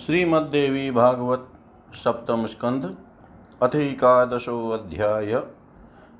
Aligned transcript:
श्रीमद्देवी 0.00 0.90
भागवत 0.90 1.48
सप्तम 1.94 2.46
स्कंध 2.46 2.84
अथिकादशो 3.62 4.70
अध्याय। 4.70 5.32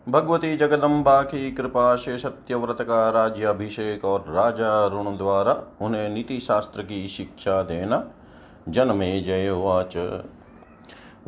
भगवती 0.08 0.56
जगदम्बा 0.56 1.22
की 1.22 1.52
कृपा 1.52 1.94
से 1.96 2.18
सत्यव्रत 2.18 2.76
का 2.80 3.10
राज्य 3.10 3.44
अभिषेक 3.44 4.04
और 4.04 4.24
राजा 4.28 4.72
अरुण 4.86 5.16
द्वारा 5.16 5.54
उन्हें 5.80 6.08
नीति 6.08 6.40
शास्त्र 6.40 6.82
की 6.82 7.08
शिक्षा 7.08 7.62
देना। 7.62 8.04
जन्मे 8.68 9.20
जयवाच 9.20 9.96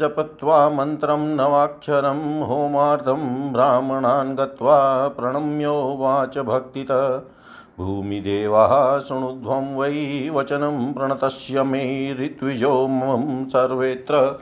जपत्वा 0.00 0.68
मन्त्रं 0.68 1.36
नवाक्षरं 1.36 2.42
होमार्धं 2.42 3.52
ब्राह्मणान् 3.52 4.36
गत्वा 4.36 5.08
प्रणम्योवाच 5.08 6.38
भक्तित। 6.38 6.92
भूमिदेवाः 7.78 8.98
शृणुध्वं 8.98 9.76
वै 9.76 10.30
वचनं 10.30 10.92
प्रणतस्य 10.92 11.62
मे 11.62 12.12
ऋत्विजो 12.20 12.88
मम 12.88 13.44
सर्वेत्र 13.48 14.40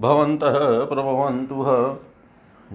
भवन्तः 0.00 0.84
प्रभवन्तु। 0.84 1.64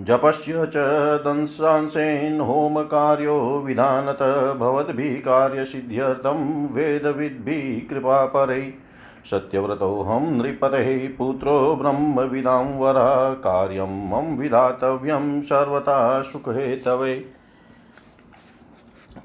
जपस्य 0.04 0.66
च 0.66 0.78
दंशांसेन 1.20 2.42
होमकार्यो 2.42 3.64
विधानत 3.66 4.24
भवद्भिः 4.58 5.16
कार्यसिद्ध्यर्थं 5.16 6.68
वेदविद्भिः 6.74 7.94
कृपापरै 7.94 8.85
सत्यव्रतोऽहं 9.32 10.20
नृपतेः 10.20 11.18
पुत्रो 11.18 11.76
ब्रह्मविदां 11.76 12.66
वरा, 12.66 13.34
कार्यं 13.34 14.10
मम 14.10 14.38
विधातव्यं 14.38 15.42
सर्वथा 15.42 16.22
सुखहेतवे। 16.22 17.26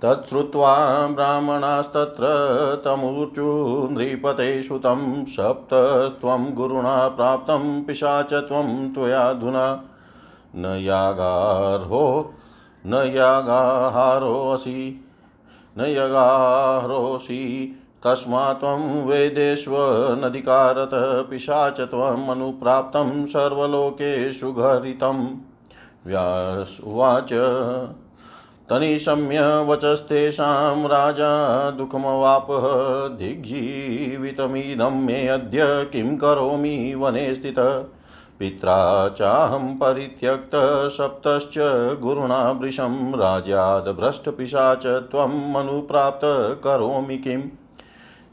तच्छ्रुत्वा 0.04 1.06
ब्राह्मणास्तत्र 1.06 2.22
तमूर्चु 2.84 3.88
नृपते 3.92 4.62
सुतं 4.62 5.24
सप्तस्त्वं 5.24 6.54
गुरुणा 6.54 7.08
प्राप्तं 7.08 7.82
पिशाच 7.82 8.32
त्वं 8.32 8.92
त्वयाधुना 8.92 9.84
न 10.56 10.66
यागार्हो, 10.66 12.34
न 12.86 12.94
यागाहारोऽसि, 12.94 15.04
न 15.78 15.80
यगारोऽसि 15.80 17.76
तस्मात् 18.04 18.60
त्वं 18.60 19.04
वेदेष्वनधिकारतः 19.04 21.22
पिशाच 21.22 21.80
त्वमनुप्राप्तं 21.80 23.26
सर्वलोकेषु 23.26 24.52
घरितं। 24.52 25.36
व्यास 26.06 26.78
उवाच, 26.86 27.28
तनिशम्य 28.70 29.40
वचस्तेषां 29.40 30.88
राजा 30.88 31.70
दुःखमवापः, 31.70 33.16
दिग्जीवितमिदं 33.16 34.90
मे 34.90 35.28
अद्य 35.28 35.90
किं 35.92 36.16
करोमि 36.16 36.94
वने 36.98 37.34
स्थितः। 37.34 37.84
पित्रा 38.38 39.08
चाहं 39.08 39.58
परित्यक्तः 39.58 40.88
सप्तश्च 40.88 41.54
गुरुणा 42.00 42.50
वृषं 42.50 43.12
राज्याद्भ्रष्टपिशाच 43.12 44.86
त्वम् 44.86 45.54
अनुप्राप्त 45.54 46.60
करोमि 46.64 47.18
किम्? 47.18 47.42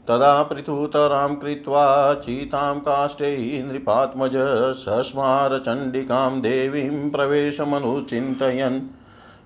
तदा 0.08 0.42
पृथुतरां 0.42 1.34
कृत्वा 1.34 2.14
चीतां 2.14 2.80
काष्ठै 2.80 3.62
नृपात्मज 3.72 4.32
सस्मारचण्डिकां 4.76 6.40
देवीं 6.40 7.10
प्रवेशमनुचिन्तयन्। 7.10 8.80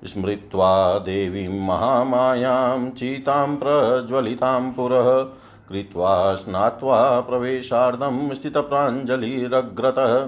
स्मृत्वा 0.05 0.99
देवीं 0.99 1.67
महामायां 1.67 2.91
चीतां 2.91 3.57
प्रज्वलितां 3.57 4.73
पुरः, 4.73 5.23
कृत्वा 5.69 6.35
स्नात्वा 6.35 7.21
प्रवेशार्धं 7.21 8.35
स्थितप्राञ्जलिरग्रतः। 8.35 10.27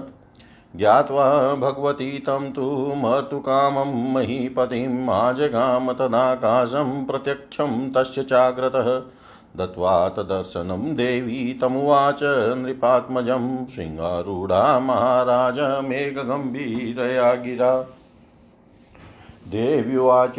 ज्ञात्वा 0.75 1.55
भगवती 1.55 2.19
तं 2.19 2.51
तु 2.51 2.93
मर्तुकामं 2.95 4.13
महीपतिम् 4.13 5.09
आजगाम 5.09 5.93
तदाकाशं 5.93 7.05
प्रत्यक्षं 7.05 7.91
तस्य 7.91 8.23
चाग्रतः। 8.23 9.01
दत्त्वा 9.57 10.09
तदर्शनं 10.09 10.95
देवी 10.95 11.53
तमुवाच 11.61 12.19
नृपात्मजं 12.57 13.65
शृङ्गारूढा 13.65 14.79
महाराज 14.79 15.85
मेघगम्भीरया 15.85 17.33
गिरा। 17.33 17.81
देव्युवाच 19.47 20.35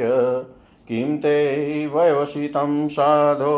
किं 0.89 1.19
ते 1.19 1.87
वयवसितं 1.87 2.89
साधो 2.89 3.57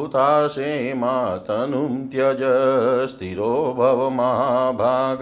हुताशे 0.00 0.94
मातनुं 0.94 2.06
त्यज, 2.06 2.38
स्थिरो 3.08 3.74
भव 3.78 4.10
महाभाग, 4.10 5.18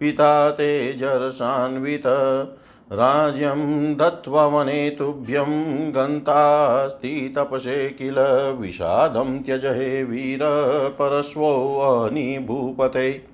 पिता 0.00 0.50
ते 0.50 0.92
जरसान्वित 0.92 2.02
राज्यं 2.92 3.96
दत्त्वा 3.96 4.46
वने 4.46 4.90
तुभ्यं 4.90 5.90
गन्तास्ति 5.90 7.34
तपसे 7.36 7.88
किल 7.88 8.14
विषादं 8.60 9.38
त्यज 9.38 9.66
हे 9.66 10.04
वीर 10.04 10.38
परश्वोऽनि 10.98 12.38
भूपते 12.38 13.26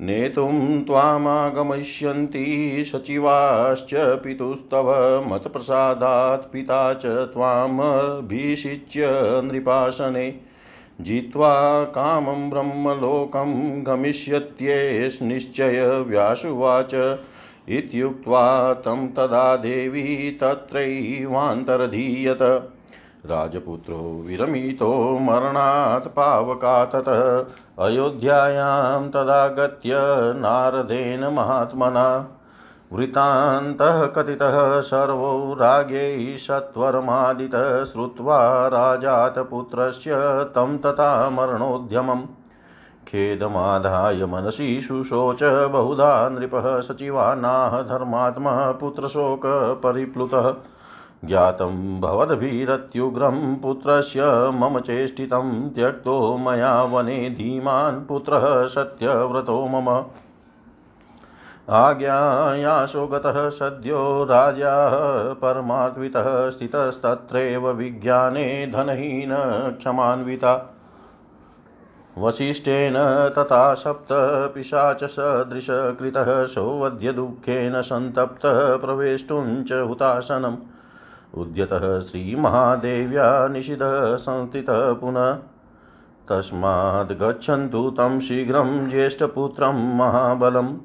नेतुं 0.00 0.84
त्वामागमिष्यन्ति 0.84 2.84
सचिवाश्च 2.86 3.94
पितुस्तव 3.94 5.24
मतप्रसादात् 5.28 6.52
पिता 6.52 6.94
च 6.94 7.06
त्वामभिषिच्य 7.06 9.08
नृपासने। 9.44 10.40
जित्वा 11.00 11.84
कामं 11.84 12.50
ब्रह्मलोकं 12.50 13.86
गमिष्यत्येष्निश्चय 13.86 16.04
व्यासुवाच 16.06 17.18
इत्युक्त्वा 17.68 18.74
तं 18.74 19.08
तदा 19.08 19.56
देवी 19.56 20.38
तत्रैवान्तरधीयत। 20.42 22.72
राजपुत्रो 23.26 24.24
विरमितो 24.26 25.18
मरणात् 25.18 26.08
पावका 26.08 26.84
ततः 26.84 27.44
अयोध्यायां 27.84 29.08
तदा 29.08 29.48
गत्य 29.48 29.90
नारदेन 30.36 31.24
महात्मना। 31.24 32.28
वृत्तान्तः 32.92 34.06
कथितः 34.06 34.80
सर्वो 34.80 35.54
राज्ञै 35.54 36.36
सत्वरमादितः। 36.38 37.84
श्रुत्वा 37.84 38.68
राजातपुत्रस्य 38.68 40.44
तं 40.44 40.78
तथा 40.78 41.30
मरणोद्यमम्। 41.30 42.22
खेदमाधाय 43.08 44.24
मनसि 44.24 44.80
शुशोच 44.80 45.38
बहुधा 45.42 46.28
नृपः 46.28 46.80
सचिवानाः 46.80 47.82
धर्मात्मा 47.82 48.72
पुत्रशोकपरिप्लुतः 48.72 50.54
ज्ञातं 51.24 52.00
भवद्भिरत्युग्रं 52.00 53.56
पुत्रस्य 53.56 54.24
मम 54.54 54.78
चेष्टितं 54.78 55.70
त्यक्तो 55.70 56.36
मया 56.36 56.82
वने 56.82 57.30
धीमान् 57.30 58.06
पुत्रः 58.06 58.66
सत्यव्रतो 58.66 59.66
मम। 59.66 59.88
आज्ञायाशो 61.70 63.06
गतः 63.06 63.48
सद्यो 63.48 64.24
राजा 64.24 64.88
परमात्वितः 65.32 66.50
स्थितस्तत्रैव 66.50 67.70
विज्ञाने 67.70 68.66
धनहीन 68.66 69.34
क्षमान्विता। 69.78 70.74
वसिष्ठेन 72.20 72.94
तथा 73.38 73.74
सप्त 73.74 74.08
पिशाचसदृशकृतः 74.54 76.46
सोऽद्य 76.46 77.12
दुःखेन 77.12 77.82
सन्तप्तः 77.82 78.76
प्रवेष्टुं 78.76 79.64
च 79.64 79.72
हुतासनम्। 79.72 80.56
उद्यतः 81.34 82.00
श्रीमहादेव्या 82.00 83.48
निषिधः 83.48 84.16
संस्थितः 84.16 84.92
पुनः। 84.92 85.32
तस्माद् 86.28 87.12
गच्छन्तु 87.12 87.90
तं 87.90 88.20
शीघ्रं 88.20 88.88
ज्येष्ठपुत्रं 88.88 89.96
महाबलम्। 89.96 90.76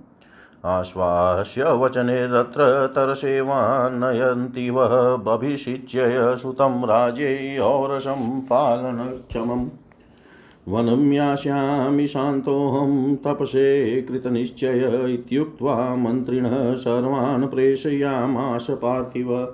आश्वास्य 0.66 1.64
वचनेरत्र 1.64 2.88
तरसेवान्नयन्ति 2.88 4.70
वः 4.70 5.16
बभिषिच्य 5.16 6.04
सुतं 6.38 6.88
राज्ये 6.88 7.60
औरसं 7.60 8.42
पालनक्षमम्। 8.42 9.70
वनं 10.70 11.12
यास्यामि 11.12 12.08
शान्तोऽहं 12.08 13.16
तपसे 13.16 14.02
कृतनिश्चय 14.02 15.08
इत्युक्त्वा 15.14 15.96
मन्त्रिणः 15.96 16.76
सर्वान् 16.76 17.48
प्रेषयामास 17.48 18.68
पार्थिव। 18.70 19.46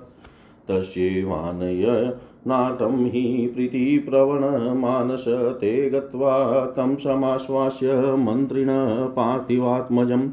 तस्यैवानय 0.68 2.14
नातं 2.46 3.06
हि 3.06 3.52
प्रीतिप्रवणमानस 3.54 5.24
ते 5.28 5.90
गत्वा 5.90 6.66
तं 6.66 6.96
समाश्वास्य 6.96 7.92
मन्त्रिण 8.16 8.68
पार्थिवात्मजम्। 9.06 10.30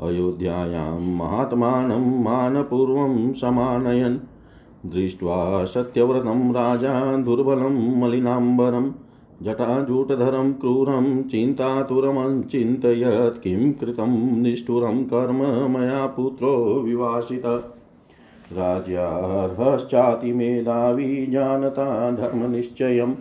अयोध्यायां 0.00 1.00
महात्मानं 1.00 2.22
मानपूर्वं 2.22 3.32
समानयन्। 3.32 4.18
दृष्ट्वा 4.86 5.64
सत्यव्रतं 5.64 6.52
राजा 6.52 7.16
दुर्बलं 7.16 8.00
मलिनाम्बरम्। 8.00 8.92
जटाजूटधरं 9.42 10.52
क्रूरं 10.52 11.22
चिन्तातुरमञ्चिन्तयत् 11.22 13.42
किं 13.42 13.72
कृतं 13.72 14.42
निष्ठुरं 14.42 15.04
कर्म 15.04 15.78
मया 15.78 16.06
पुत्रो 16.06 16.80
विवासित। 16.80 17.70
राज्यार्हश्चातिमेधावी 18.52 21.26
जानता 21.26 22.10
धर्मनिश्चयम् 22.10 23.14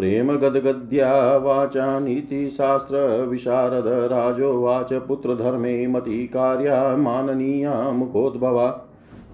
प्रेमगद्गद्या 0.01 1.37
वाचा 1.37 2.01
नीतिशास्त्रविशारद 2.01 3.85
राजोवाच 3.87 4.93
पुत्रधर्मे 4.93 5.87
मती 5.87 6.27
कार्या 6.27 6.97
माननीया 6.97 7.75
मुखोद्भवा। 7.75 8.87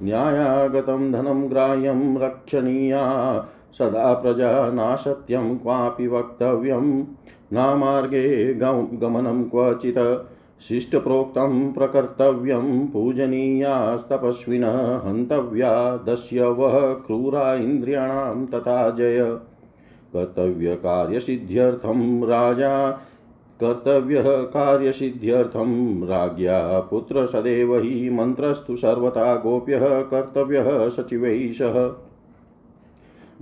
न्यायागतं 0.02 1.12
धनं 1.12 1.50
ग्राह्यं 1.50 2.18
रक्षणीया, 2.18 3.44
सदा 3.78 4.14
प्रजा 4.14 4.70
नासत्यं 4.70 5.58
क्वापि 5.58 6.06
वक्तव्यं। 6.06 7.04
नामार्गे 7.52 8.54
गमनं 8.54 9.44
क्वचित् 9.44 10.62
शिष्टप्रोक्तं 10.62 11.72
प्रकर्तव्यं। 11.72 12.86
पूजनीयास्तपस्विनः 12.86 15.08
हन्तव्या 15.08 15.96
दस्यवः 15.96 16.94
क्रूरा 16.94 17.54
इन्द्रियाणां 17.54 18.46
तथा 18.46 18.90
जय। 18.90 19.38
कर्तव्यकार्यसिद्ध्यर्थं 20.16 22.24
राजा। 22.24 23.02
कर्तव्यः 23.62 24.42
कार्यसिद्ध्यर्थं 24.42 26.06
राज्ञा 26.06 26.80
पुत्रसदेव 26.80 27.78
हि 27.78 28.10
मन्त्रस्तु 28.10 28.76
सर्वथा, 28.76 29.36
गोप्यः 29.36 30.02
कर्तव्यः 30.02 30.88
सचिवैः 30.88 31.52
सह। 31.52 32.06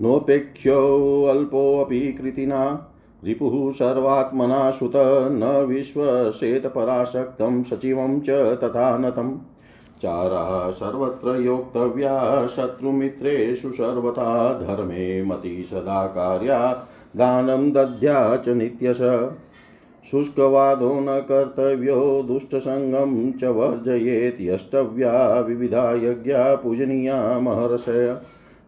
नोपेक्ष्योऽल्पोऽपि 0.01 2.13
कृतिना। 2.13 2.89
रिपुः 3.25 3.73
सर्वात्मना 3.73 4.71
सुत 4.71 5.29
न 5.33 5.67
विश्वसेतपराशक्तं 5.69 7.63
सचिवं 7.63 8.21
च 8.21 8.31
तथा 8.31 8.99
नतम्। 8.99 9.39
चाराः 10.05 10.71
सर्वत्र 10.71 11.41
योक्तव्या 11.41 12.47
शत्रुमित्रेषु 12.47 13.71
सर्वथा 13.71 14.59
धर्मे 14.59 15.23
मति 15.23 15.65
सदा 15.65 16.07
कार्या 16.07 16.59
दानं 17.17 17.71
दद्या 17.73 18.37
च 18.37 18.49
नित्यश। 18.49 19.01
शुष्कवादो 20.11 21.01
न 21.01 21.07
कर्तव्यो 21.21 22.23
दुष्टसङ्गं 22.23 23.33
च 23.33 23.45
वर्जयेत् 23.45 24.43
यष्टव्या 24.43 25.41
विविधा 25.41 25.93
यज्ञा 25.93 26.55
पूजनीया 26.55 27.39
महर्षय 27.39 28.17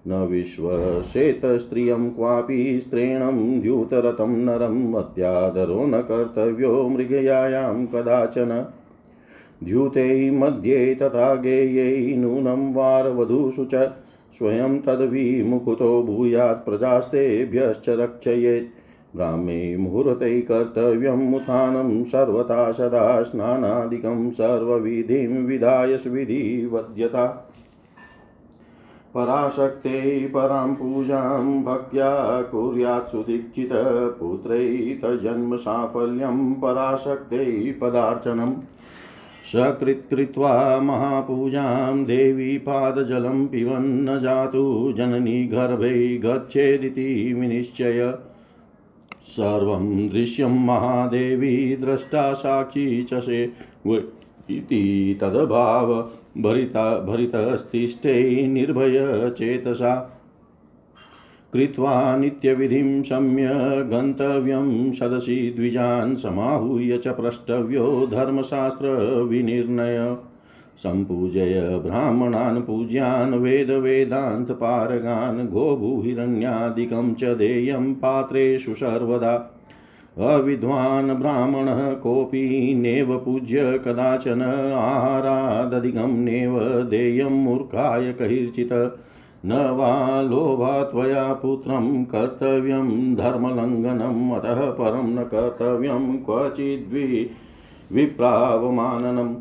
न 0.09 0.13
विश्वसेतस्त्रियं 0.31 2.11
क्वापि 2.11 2.81
स्त्रीणं 2.81 3.61
द्यूतरतं 3.61 4.37
नरम् 4.45 4.95
अत्यादरो 4.95 5.87
न 5.87 6.01
कर्तव्यो 6.01 6.89
मृगयायां 6.89 7.87
कदाचन। 7.87 8.73
द्यूते 9.65 10.31
मध्ये 10.31 10.95
तथा 10.95 11.35
गेयै 11.35 12.17
नूनं 12.17 12.75
वारवधूषु 12.75 13.65
च 13.65 13.93
स्वयं 14.39 14.79
तद्विमुखुतो 14.79 16.03
भूयात् 16.03 16.65
प्रजास्तेभ्यश्च 16.65 17.89
रक्षयेत्। 17.89 18.69
ब्राह्मे 19.17 19.77
मुहूर्ते 19.77 20.41
कर्तव्यम् 20.41 21.35
उत्थानं 21.35 22.05
सर्वथा 22.05 22.73
सदा 22.73 23.23
स्नानादिकं 23.23 24.31
सर्वविधिं 24.31 25.47
विधाय 25.47 25.99
विधिवद्यता 26.07 27.53
पराशक्ते 29.15 30.29
परां 30.29 30.75
पूजां 30.75 31.63
भक्त्या 31.63 32.43
कुर्यात् 32.43 33.09
सुदीक्षित 33.09 33.69
पुत्रैतजन्मसाफल्यं 34.21 36.55
पराशक्ते 36.55 37.73
पदार्चनम्। 37.73 38.55
सकृत्कृत्वा 39.47 40.81
महापूजां 40.81 42.05
देवी 42.05 42.59
पादजलं 42.59 43.47
पिबन्न 43.47 44.19
जातु, 44.21 44.95
जननी 44.97 45.47
गर्भे 45.47 46.19
गच्छेदिति 46.19 47.35
विनिश्चय। 47.35 48.15
सर्वं 49.21 50.09
दृश्यं 50.09 50.65
महादेवी 50.67 51.77
द्रष्टा 51.77 52.33
साक्षी 52.33 53.03
च 53.03 53.15
से 53.15 53.45
इति 54.51 55.19
तद्भाव, 55.21 55.95
भरिता 56.39 56.99
भरितस्तिष्ठे 56.99 58.47
निर्भयचेतसा 58.47 60.16
कृत्वा 61.53 62.17
नित्यविधिं 62.17 63.03
सम्य 63.03 63.49
गन्तव्यं 63.91 64.93
सदसि 64.93 65.53
द्विजान् 65.57 66.17
समाहूय 66.17 66.99
च 66.99 67.09
प्रष्टव्यो 67.09 68.09
धर्मशास्त्रविनिर्णय 68.11 70.17
सम्पूजय 70.79 71.81
ब्राह्मणान् 71.85 72.63
पूज्यान् 72.63 73.35
वेदवेदान्तपारगान् 73.35 75.49
गोभूहिरण्यादिकं 75.49 77.15
च 77.15 77.25
देयं 77.25 77.95
पात्रेषु 77.95 78.75
सर्वदा। 78.75 79.53
अविद्वान् 80.19 81.11
ब्राह्मणः 81.11 81.93
कोऽपि 81.93 82.75
नेव 82.77 83.19
पूज्य 83.19 83.81
कदाचन 83.85 84.73
आहारादधिकं 84.77 86.25
नेव 86.25 86.85
देयं 86.85 87.31
मूर्खाय 87.31 88.13
कैर्चित् 88.13 89.01
न 89.45 89.53
वा 89.53 90.23
लोभा 90.23 90.83
त्वया 90.83 91.33
पुत्रं 91.33 92.05
कर्तव्यं 92.05 93.15
धर्मलङ्घनम् 93.15 94.33
अतः 94.33 94.71
परं 94.71 95.09
न 95.09 95.23
कर्तव्यं 95.23 96.17
क्वचिद्वि 96.17 97.31
विप्रावमाननम् 97.93 99.35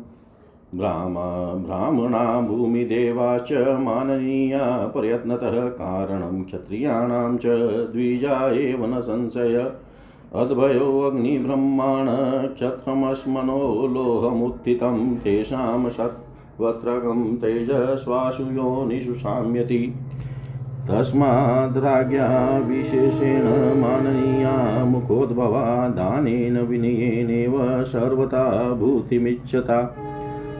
ब्राह्मा, 0.74 1.54
ब्राह्मणा 1.54 2.40
भूमिदेवाश्च 2.40 3.52
माननीया 3.52 4.90
प्रयत्नतः, 4.96 5.68
कारणं 5.68 6.44
क्षत्रियाणां 6.44 7.36
च 7.36 7.46
द्विजा 7.92 8.52
एव 8.52 8.96
न 8.96 9.00
संशय। 9.00 9.72
अद्भयोऽग्निब्रह्माण 10.34 12.06
क्षत्रमश्मनो 12.48 13.86
लोहमुत्थितं, 13.86 15.16
तेषां 15.16 15.90
वत्रकं 16.60 17.36
तेजस्वासु 17.36 18.42
योनिषु 18.42 19.14
साम्यति 19.14 19.94
तस्माद्राज्ञा 20.90 22.58
विशेषेण 22.58 23.80
माननीया 23.80 24.84
मुखोद्भवा 24.84 25.88
दानेन 25.88 26.58
विनयेनैव 26.58 27.84
सर्वथा 27.84 28.74
भूतिमिच्छता। 28.74 29.96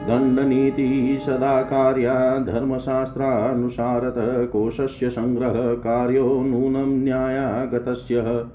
दण्डनीति 0.07 1.17
सदा 1.21 1.61
कार्या 1.61 2.37
धर्मशास्त्रानुसारतः 2.37 4.45
कोशस्य 4.45 5.09
सङ्ग्रहकार्यो 5.09 6.23
नूनं 6.23 7.03
न्यायागतस्य। 7.03 8.45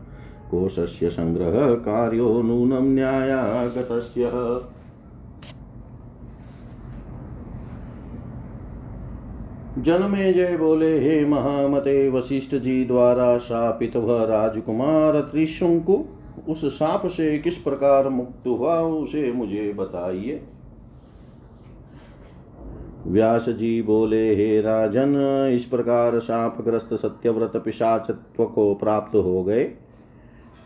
कोशस्य 0.51 1.11
सङ्ग्रहकार्यो 1.11 2.43
नूनं 2.43 2.83
न्यायागतस्य। 2.83 4.31
जन्मेजय 9.83 10.57
बोले 10.57 11.01
हे 11.01 11.25
महामते, 11.25 12.09
वशिष्ठ 12.11 12.55
जी 12.55 12.85
द्वारा 12.85 13.39
शापित 13.39 13.97
वह 13.97 14.25
राजकुमार 14.25 15.21
त्रिशंकु, 15.21 16.05
उस 16.49 16.65
साप 16.65 17.07
से 17.07 17.39
किस 17.39 17.57
प्रकार 17.57 18.09
मुक्त 18.09 18.47
हुआ, 18.47 18.81
उसे 18.81 19.33
मुझे 19.33 19.73
बताइए। 19.73 20.43
व्यास 23.07 23.49
जी 23.49 23.83
बोले, 23.83 24.35
हे 24.35 24.61
राजन, 24.61 25.15
इस 25.55 25.65
प्रकार 25.65 26.21
शापग्रस्त 26.21 26.95
सत्यव्रत 26.95 27.63
पिशाचत्व 27.65 28.45
को 28.45 28.75
प्राप्त 28.75 29.17
हो 29.17 29.45
गए। 29.45 29.71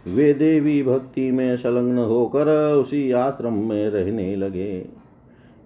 वे 0.09 0.35
देवी 0.35 0.83
भक्ति 0.83 1.31
में 1.31 1.57
संलग्न 1.57 1.99
होकर 1.99 2.75
उसी 2.75 3.13
आश्रम 3.13 3.53
में 3.53 3.89
रहने 3.91 4.37
लगे। 4.37 4.96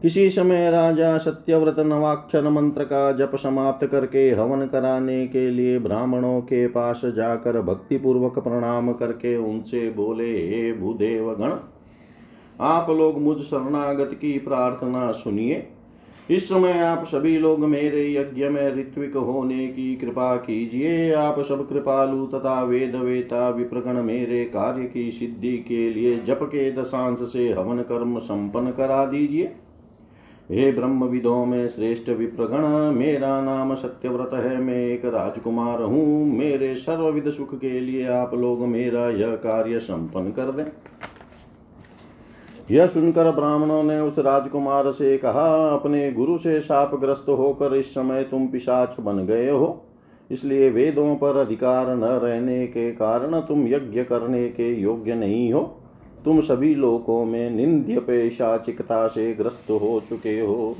किसी 0.02 0.28
समय 0.30 0.70
राजा 0.70 1.16
सत्यव्रत 1.18 1.78
नवाक्षर 1.78 2.48
मंत्र 2.48 2.84
का 2.84 3.10
जप 3.12 3.32
समाप्त 3.34 3.86
करके 3.86 4.30
हवन 4.30 4.66
कराने 4.66 5.26
के 5.26 5.50
लिए 5.50 5.78
ब्राह्मणों 5.78 6.40
के 6.40 6.66
पास 6.66 7.02
जाकर 7.06 7.60
भक्ति 7.62 7.96
पूर्वक 7.96 8.38
प्रणाम 8.38 8.92
करके 8.92 9.36
उनसे 9.36 9.90
बोले, 9.90 10.30
हे 10.48 10.72
भूदेव 10.72 11.30
गण 11.34 11.52
आप 12.60 12.90
लोग 12.90 13.20
मुझ 13.20 13.36
शरणागत 13.38 14.14
की 14.14 14.32
प्रार्थना 14.38 15.12
सुनिए। 15.12 15.66
इस 16.30 16.48
समय 16.48 16.78
आप 16.80 17.04
सभी 17.04 17.38
लोग 17.38 17.64
मेरे 17.64 18.12
यज्ञ 18.14 18.48
में 18.48 18.74
ऋत्विक 18.74 19.16
होने 19.16 19.66
की 19.68 19.94
कृपा 19.96 20.34
कीजिए। 20.36 21.12
आप 21.12 21.40
सब 21.40 21.68
कृपालु 21.68 22.26
तथा 22.26 22.62
वेद 22.62 22.94
वेता 22.96 23.48
विप्रगण 23.48 24.02
मेरे 24.02 24.44
कार्य 24.44 24.84
की 24.84 25.10
सिद्धि 25.10 25.56
के 25.68 25.88
लिए 25.90 26.18
जप 26.18 26.38
के 26.42 26.70
दशांश 26.72 27.18
से 27.32 27.52
हवन 27.52 27.82
कर्म 27.82 28.18
संपन्न 28.18 28.70
करा 28.70 29.04
दीजिए। 29.06 29.54
हे 30.50 30.72
ब्रह्म 30.72 31.04
विदों 31.04 31.46
में 31.46 31.68
श्रेष्ठ 31.68 32.08
विप्रगण, 32.08 32.94
मेरा 32.94 33.40
नाम 33.40 33.74
सत्यव्रत 33.74 34.30
है, 34.32 34.60
मैं 34.60 34.86
एक 34.86 35.04
राजकुमार 35.04 35.82
हूँ, 35.82 36.38
मेरे 36.38 36.76
सर्वविध 36.76 37.30
सुख 37.30 37.54
के 37.54 37.80
लिए 37.80 38.06
आप 38.06 38.34
लोग 38.34 38.60
मेरा 38.60 39.08
यह 39.08 39.34
कार्य 39.34 39.78
संपन्न 39.78 40.30
कर 40.30 40.52
दें। 40.52 40.64
यह 42.70 42.86
सुनकर 42.86 43.30
ब्राह्मणों 43.30 43.82
ने 43.82 44.00
उस 44.00 44.18
राजकुमार 44.18 44.90
से 44.90 45.18
कहा, 45.18 45.68
अपने 45.68 46.12
गुरु 46.12 46.38
से 46.38 46.60
शापग्रस्त 46.60 47.26
होकर 47.28 47.74
इस 47.74 47.94
समय 47.94 48.22
तुम 48.22 48.46
पिशाच 48.46 48.96
बन 49.00 49.26
गए 49.26 49.50
हो। 49.50 49.86
इसलिए 50.30 50.70
वेदों 50.70 51.16
पर 51.16 51.36
अधिकार 51.36 51.96
न 51.96 52.04
रहने 52.04 52.66
के 52.66 52.92
कारण 52.92 53.40
तुम 53.40 53.68
यज्ञ 53.68 54.04
करने 54.04 54.48
के 54.48 54.74
योग्य 54.74 55.14
नहीं 55.14 55.52
हो। 55.52 55.79
तुम 56.24 56.40
सभी 56.40 56.74
लोकों 56.74 57.24
में 57.24 57.50
निंद्य 57.50 58.00
पेशाचिकता 58.00 59.06
से 59.06 59.34
ग्रस्त 59.34 59.70
हो 59.70 60.02
चुके 60.08 60.40
हो। 60.40 60.76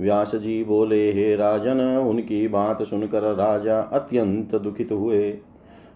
व्यास 0.00 0.34
जी 0.34 0.64
बोले, 0.64 1.12
हे 1.12 1.36
राजन, 1.36 1.80
उनकी 2.08 2.48
बात 2.48 2.82
सुनकर 2.82 3.22
राजा 3.22 3.80
अत्यंत 3.80 4.54
दुखित 4.54 4.92
हुए। 4.92 5.38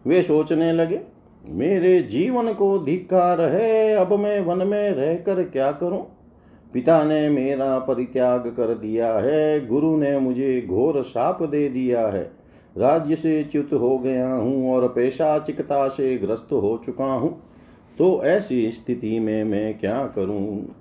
वे 0.06 0.22
सोचने 0.22 0.72
लगे, 0.72 1.00
मेरे 1.48 2.02
जीवन 2.02 2.52
को 2.52 2.78
धिक्कार 2.78 3.40
है, 3.40 3.96
अब 3.96 4.12
मैं 4.12 4.40
वन 4.40 4.66
में 4.66 4.90
रहकर 4.90 5.42
क्या 5.42 5.72
करूँ? 5.72 6.06
पिता 6.72 7.04
ने 7.04 7.28
मेरा 7.28 7.78
परित्याग 7.78 8.40
कर 8.40 8.74
दिया 8.74 9.14
है, 9.14 9.66
गुरु 9.66 9.96
ने 9.96 10.18
मुझे 10.18 10.66
घोर 10.68 11.02
साप 11.02 11.42
दे 11.42 11.68
दिया 11.68 12.06
है। 12.06 12.30
राज्य 12.78 13.16
से 13.16 13.44
च्युत 13.44 13.72
हो 13.72 13.98
गया 13.98 14.34
हूँ 14.34 14.74
और 14.74 14.88
पेशा 14.88 15.38
चिकता 15.38 15.88
से 15.88 16.18
ग्रस्त 16.18 16.48
हो 16.52 16.82
चुका 16.86 17.04
हूँ। 17.04 17.51
तो 18.02 18.24
ऐसी 18.24 18.72
स्थिति 18.72 19.18
में 19.18 19.44
मैं 19.44 19.78
क्या 19.78 20.06
करूँ? 20.06 20.76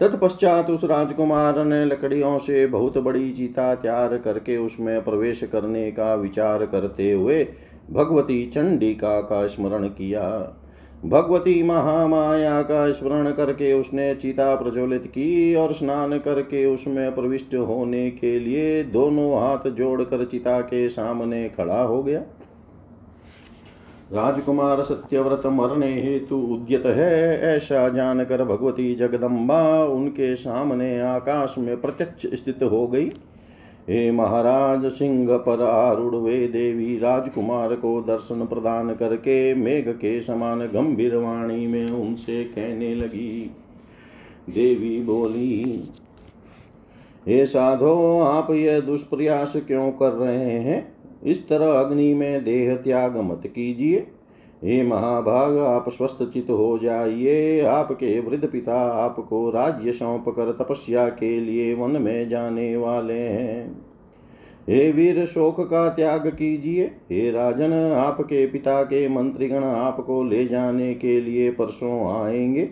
तत्पश्चात 0.00 0.70
उस 0.70 0.84
राजकुमार 0.84 1.64
ने 1.64 1.84
लकड़ियों 1.84 2.38
से 2.38 2.66
बहुत 2.66 2.98
बड़ी 2.98 3.32
चीता 3.32 3.74
तैयार 3.74 4.18
करके 4.18 4.56
उसमें 4.56 5.04
प्रवेश 5.04 5.42
करने 5.44 5.92
का 5.92 6.14
विचार 6.14 6.66
करते 6.66 7.12
हुए 7.12 7.44
भगवती 7.90 8.46
चंडिका 8.46 9.20
का 9.20 9.46
स्मरण 9.46 9.86
किया। 9.86 10.56
भगवती 11.04 11.62
महामाया 11.62 12.62
का 12.62 12.90
स्मरण 12.90 13.32
करके 13.32 13.72
उसने 13.72 14.14
चिता 14.14 14.54
प्रज्वलित 14.54 15.06
की 15.06 15.54
और 15.54 15.72
स्नान 15.72 16.18
करके 16.18 16.66
उसमें 16.66 17.14
प्रविष्ट 17.14 17.54
होने 17.54 18.10
के 18.10 18.38
लिए 18.38 18.84
दोनों 18.84 19.40
हाथ 19.40 19.70
जोड़कर 19.70 20.24
चिता 20.24 20.60
के 20.60 20.88
सामने 20.88 21.48
खड़ा 21.48 21.82
हो 21.82 22.02
गया। 22.02 22.22
राजकुमार 24.12 24.82
सत्यव्रत 24.82 25.46
मरने 25.46 26.02
हेतु 26.02 26.36
उद्यत 26.36 26.86
है, 26.86 27.40
ऐसा 27.40 27.88
जानकर 27.88 28.44
भगवती 28.44 28.94
जगदम्बा 28.94 29.84
उनके 29.84 30.36
सामने 30.36 31.00
आकाश 31.00 31.54
में 31.58 31.80
प्रत्यक्ष 31.80 32.26
स्थित 32.34 32.62
हो 32.62 32.86
गई। 32.88 33.12
हे 33.88 34.10
महाराज, 34.10 34.86
सिंह 34.86 35.36
पर 35.36 35.62
आरूढ़ 35.62 36.14
वे 36.14 36.48
देवी 36.48 36.98
राजकुमार 36.98 37.74
को 37.74 38.00
दर्शन 38.00 38.46
प्रदान 38.46 38.94
करके 38.94 39.54
मेघ 39.54 39.88
के 39.88 40.20
समान 40.20 40.60
गंभीर 40.60 41.16
वाणी 41.16 41.66
में 41.66 41.90
उनसे 41.90 42.44
कहने 42.44 42.94
लगी। 42.94 43.50
देवी 44.50 45.02
बोली, 45.02 45.88
हे 47.28 47.46
साधो, 47.46 48.20
आप 48.20 48.50
यह 48.50 48.80
दुष्प्रयास 48.80 49.52
क्यों 49.56 49.90
कर 49.90 50.12
रहे 50.12 50.50
हैं? 50.50 50.91
इस 51.24 51.48
तरह 51.48 51.66
अग्नि 51.66 52.14
में 52.14 52.44
देह 52.44 52.74
त्याग 52.76 53.16
मत 53.16 53.42
कीजिए। 53.46 54.06
हे 54.64 54.82
महाभाग, 54.82 55.58
आप 55.58 55.88
स्वस्थ 55.88 56.32
चित 56.32 56.46
हो 56.50 56.78
जाइए। 56.78 57.60
आपके 57.60 58.20
वृद्ध 58.20 58.48
पिता 58.48 58.80
आपको 58.80 59.50
राज्य 59.50 59.92
सौंप 59.92 60.24
कर 60.28 60.52
तपस्या 60.52 61.08
के 61.08 61.40
लिए 61.40 61.74
वन 61.74 62.02
में 62.02 62.28
जाने 62.28 62.76
वाले 62.76 63.18
हैं। 63.18 63.82
हे 64.68 64.92
वीर, 64.92 65.26
शोक 65.26 65.60
का 65.60 65.88
त्याग 65.88 66.28
कीजिए। 66.28 66.84
हे 66.84 67.30
राजन, 67.30 67.72
आपके 67.96 68.46
पिता 68.46 68.82
के 68.82 69.08
मंत्रीगण 69.08 69.64
आपको 69.64 70.24
ले 70.24 70.44
जाने 70.44 70.94
के 70.94 71.20
लिए 71.20 71.50
परसों 71.50 72.22
आएँगे। 72.22 72.68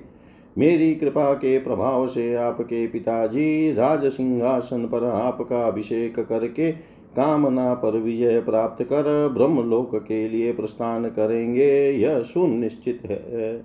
मेरी 0.58 0.94
कृपा 0.94 1.34
के 1.34 1.58
प्रभाव 1.58 2.06
से 2.06 2.34
आपके 2.34 2.86
पिताजी 2.86 3.72
राज 3.72 4.04
सिंहासन 4.04 4.84
पर 4.84 5.04
आपका 5.04 5.66
अभिषेक 5.66 6.20
करके 6.20 6.99
कामना 7.16 7.74
पर 7.74 7.96
विजय 7.96 8.40
प्राप्त 8.40 8.84
कर 8.84 9.28
ब्रह्मलोक 9.28 9.94
के 9.94 10.28
लिए 10.28 10.52
प्रस्थान 10.52 11.04
करेंगे। 11.04 11.90
यह 11.90 12.22
सुनिश्चित 12.22 13.00
है। 13.04 13.62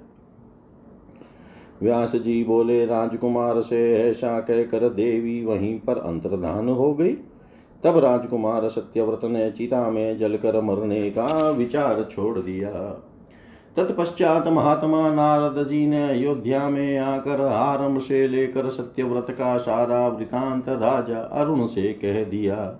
व्यास 1.82 2.16
जी 2.16 2.44
बोले, 2.44 2.86
राजकुमार 2.86 3.62
से 3.62 3.98
ऐसा 4.10 4.40
कहकर 4.40 4.90
देवी 4.90 5.46
वहीं 5.46 5.80
पर 5.80 5.98
अंतर्धान 5.98 6.70
हो 6.70 6.94
गई। 6.94 7.14
तब 7.84 7.98
राजकुमार 7.98 8.68
सत्यव्रत 8.68 9.26
ने 9.26 9.52
चिता 9.52 9.90
में 9.90 10.18
जलकर 10.18 10.62
मरने 10.62 11.10
का 11.10 11.50
विचार 11.50 12.08
छोड़ 12.12 12.40
दिया। 12.40 12.72
तत्पश्चात 13.78 14.48
महात्मा 14.48 15.10
नारद 15.10 15.68
जी 15.68 15.88
ने 15.88 16.10
अयोध्या 16.10 16.70
में 16.70 16.98
आकर 16.98 17.42
आरंभ 17.42 18.00
से 18.00 18.28
लेकर 18.28 18.70
सत्यव्रत 18.70 19.28
का 19.30 19.58
सारा 19.58 20.08
वृतांत 20.08 20.70
राजा 20.70 21.18
अरुण 21.18 21.66
से 21.66 21.94
कह 21.94 22.24
दिया। 22.24 22.80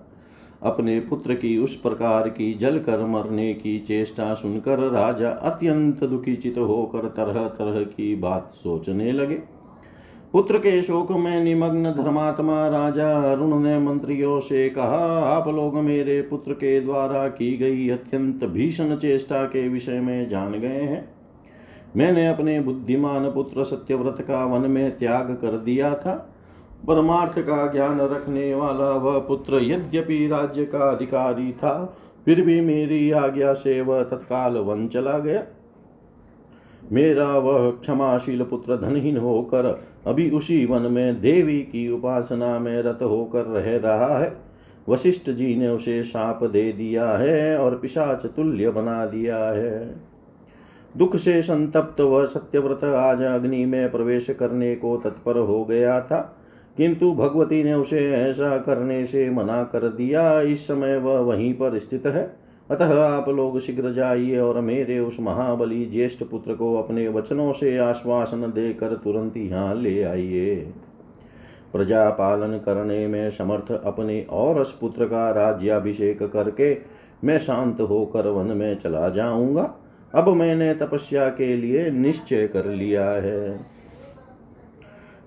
अपने 0.62 1.00
पुत्र 1.00 1.34
की 1.34 1.58
उस 1.58 1.76
प्रकार 1.76 2.28
की 2.28 2.54
जल 2.54 2.78
कर 2.78 3.06
मरने 3.06 3.54
की 3.54 3.78
चेष्टा 3.78 4.34
सुनकर 4.34 4.78
राजा 4.78 5.30
अत्यंत 5.30 6.04
दुखिचित 6.04 6.58
होकर 6.58 7.08
तरह 7.08 7.48
तरह 7.48 7.82
की 7.82 8.16
बात 8.16 8.50
सोचने 8.52 9.12
लगे। 9.12 9.42
पुत्र 10.32 10.58
के 10.58 10.82
शोक 10.82 11.12
में 11.12 11.44
निमग्न 11.44 11.92
धर्मात्मा 11.92 12.68
राजा 12.68 13.32
अरुण 13.32 13.60
ने 13.60 13.78
मंत्रियों 13.78 14.40
से 14.40 14.68
कहा, 14.68 15.20
आप 15.20 15.48
लोग 15.48 15.76
मेरे 15.76 16.22
पुत्र 16.22 16.52
के 16.52 16.80
द्वारा 16.80 17.28
की 17.28 17.56
गई 17.56 17.88
अत्यंत 17.88 18.44
भीषण 18.44 18.96
चेष्टा 18.96 19.44
के 19.44 19.68
विषय 19.68 20.00
में 20.00 20.28
जान 20.28 20.52
गए 20.52 20.80
हैं। 20.82 21.08
मैंने 21.96 22.26
अपने 22.26 22.60
बुद्धिमान 22.60 23.30
पुत्र 23.30 23.64
सत्यव्रत 23.64 24.20
का 24.20 24.44
वन 24.44 24.70
में 24.70 24.98
त्याग 24.98 25.30
कर 25.30 25.58
दिया 25.58 25.94
था। 25.94 26.32
परमार्थ 26.84 27.38
का 27.38 27.72
ज्ञान 27.72 28.00
रखने 28.00 28.54
वाला 28.54 28.90
वह 28.90 29.18
पुत्र 29.18 29.60
यद्यपि 29.62 30.26
राज्य 30.26 30.64
का 30.64 30.78
अधिकारी 30.78 31.52
था, 31.52 31.96
फिर 32.24 32.40
भी 32.40 32.60
मेरी 32.60 33.10
आज्ञा 33.10 33.52
से 33.54 33.80
वह 33.80 34.02
तत्काल 34.02 34.56
वन 34.56 34.88
चला 34.88 35.18
गया। 35.18 35.42
मेरा 36.92 37.38
वह 37.38 37.70
क्षमाशील 37.70 38.42
पुत्र 38.42 38.76
धनहीन 38.76 39.16
होकर 39.16 39.84
अभी 40.06 40.30
उसी 40.30 40.66
वन 40.66 40.82
में 40.82 41.20
देवी 41.20 41.58
की 41.58 41.90
उपासना 41.90 42.58
में 42.58 42.82
रत 42.82 42.98
होकर 43.02 43.44
रह 43.44 43.76
रहा 43.76 44.18
है। 44.18 44.36
वशिष्ठ 44.88 45.30
जी 45.30 45.56
ने 45.56 45.68
उसे 45.68 46.04
शाप 46.04 46.44
दे 46.44 46.72
दिया 46.72 47.10
है 47.10 47.58
और 47.58 47.78
पिशाच 47.78 48.26
तुल्य 48.26 48.70
बना 48.70 49.06
दिया 49.06 49.38
है। 49.38 49.94
दुख 50.96 51.16
से 51.16 51.42
संतप्त 51.42 52.00
वह 52.00 52.24
सत्यव्रत 52.24 52.84
आज 52.84 53.22
अग्नि 53.22 53.64
में 53.64 53.90
प्रवेश 53.90 54.30
करने 54.30 54.74
को 54.74 54.96
तत्पर 54.96 55.38
हो 55.38 55.64
गया 55.64 56.00
था। 56.00 56.35
किंतु 56.76 57.12
भगवती 57.12 57.64
ने 57.64 57.74
उसे 57.74 58.12
ऐसा 58.12 58.56
करने 58.58 59.06
से 59.06 59.30
मना 59.30 59.62
कर 59.64 59.88
दिया। 59.88 60.40
इस 60.40 60.66
समय 60.66 60.96
वह 60.96 61.18
वहीं 61.18 61.54
पर 61.54 61.78
स्थित 61.78 62.06
है। 62.06 62.36
अतः 62.70 63.00
आप 63.02 63.28
लोग 63.28 63.60
शीघ्र 63.60 63.92
जाइए 63.92 64.38
और 64.38 64.60
मेरे 64.60 64.98
उस 64.98 65.16
महाबली 65.20 65.86
ज्येष्ठ 65.86 66.24
पुत्र 66.24 66.54
को 66.54 66.74
अपने 66.74 67.08
वचनों 67.08 67.52
से 67.52 67.78
आश्वासन 67.78 68.40
देकर 68.40 68.88
तुरंत 68.94 69.36
यहाँ 69.36 69.74
ले 69.74 70.02
आइए। 70.02 70.56
प्रजा 71.72 72.10
पालन 72.10 72.58
करने 72.58 73.06
में 73.06 73.30
समर्थ 73.30 73.72
अपने 73.72 74.26
और 74.30 74.64
पुत्र 74.80 75.04
का 75.04 75.30
राज्याभिषेक 75.30 76.22
करके 76.22 76.76
मैं 77.24 77.38
शांत 77.38 77.80
होकर 77.80 78.26
वन 78.26 78.56
में 78.56 78.74
चला 78.78 79.08
जाऊँगा। 79.08 79.74
अब 80.14 80.28
मैंने 80.28 80.74
तपस्या 80.74 81.28
के 81.28 81.56
लिए 81.56 81.90
निश्चय 81.90 82.46
कर 82.46 82.66
लिया 82.66 83.10
है। 83.10 83.75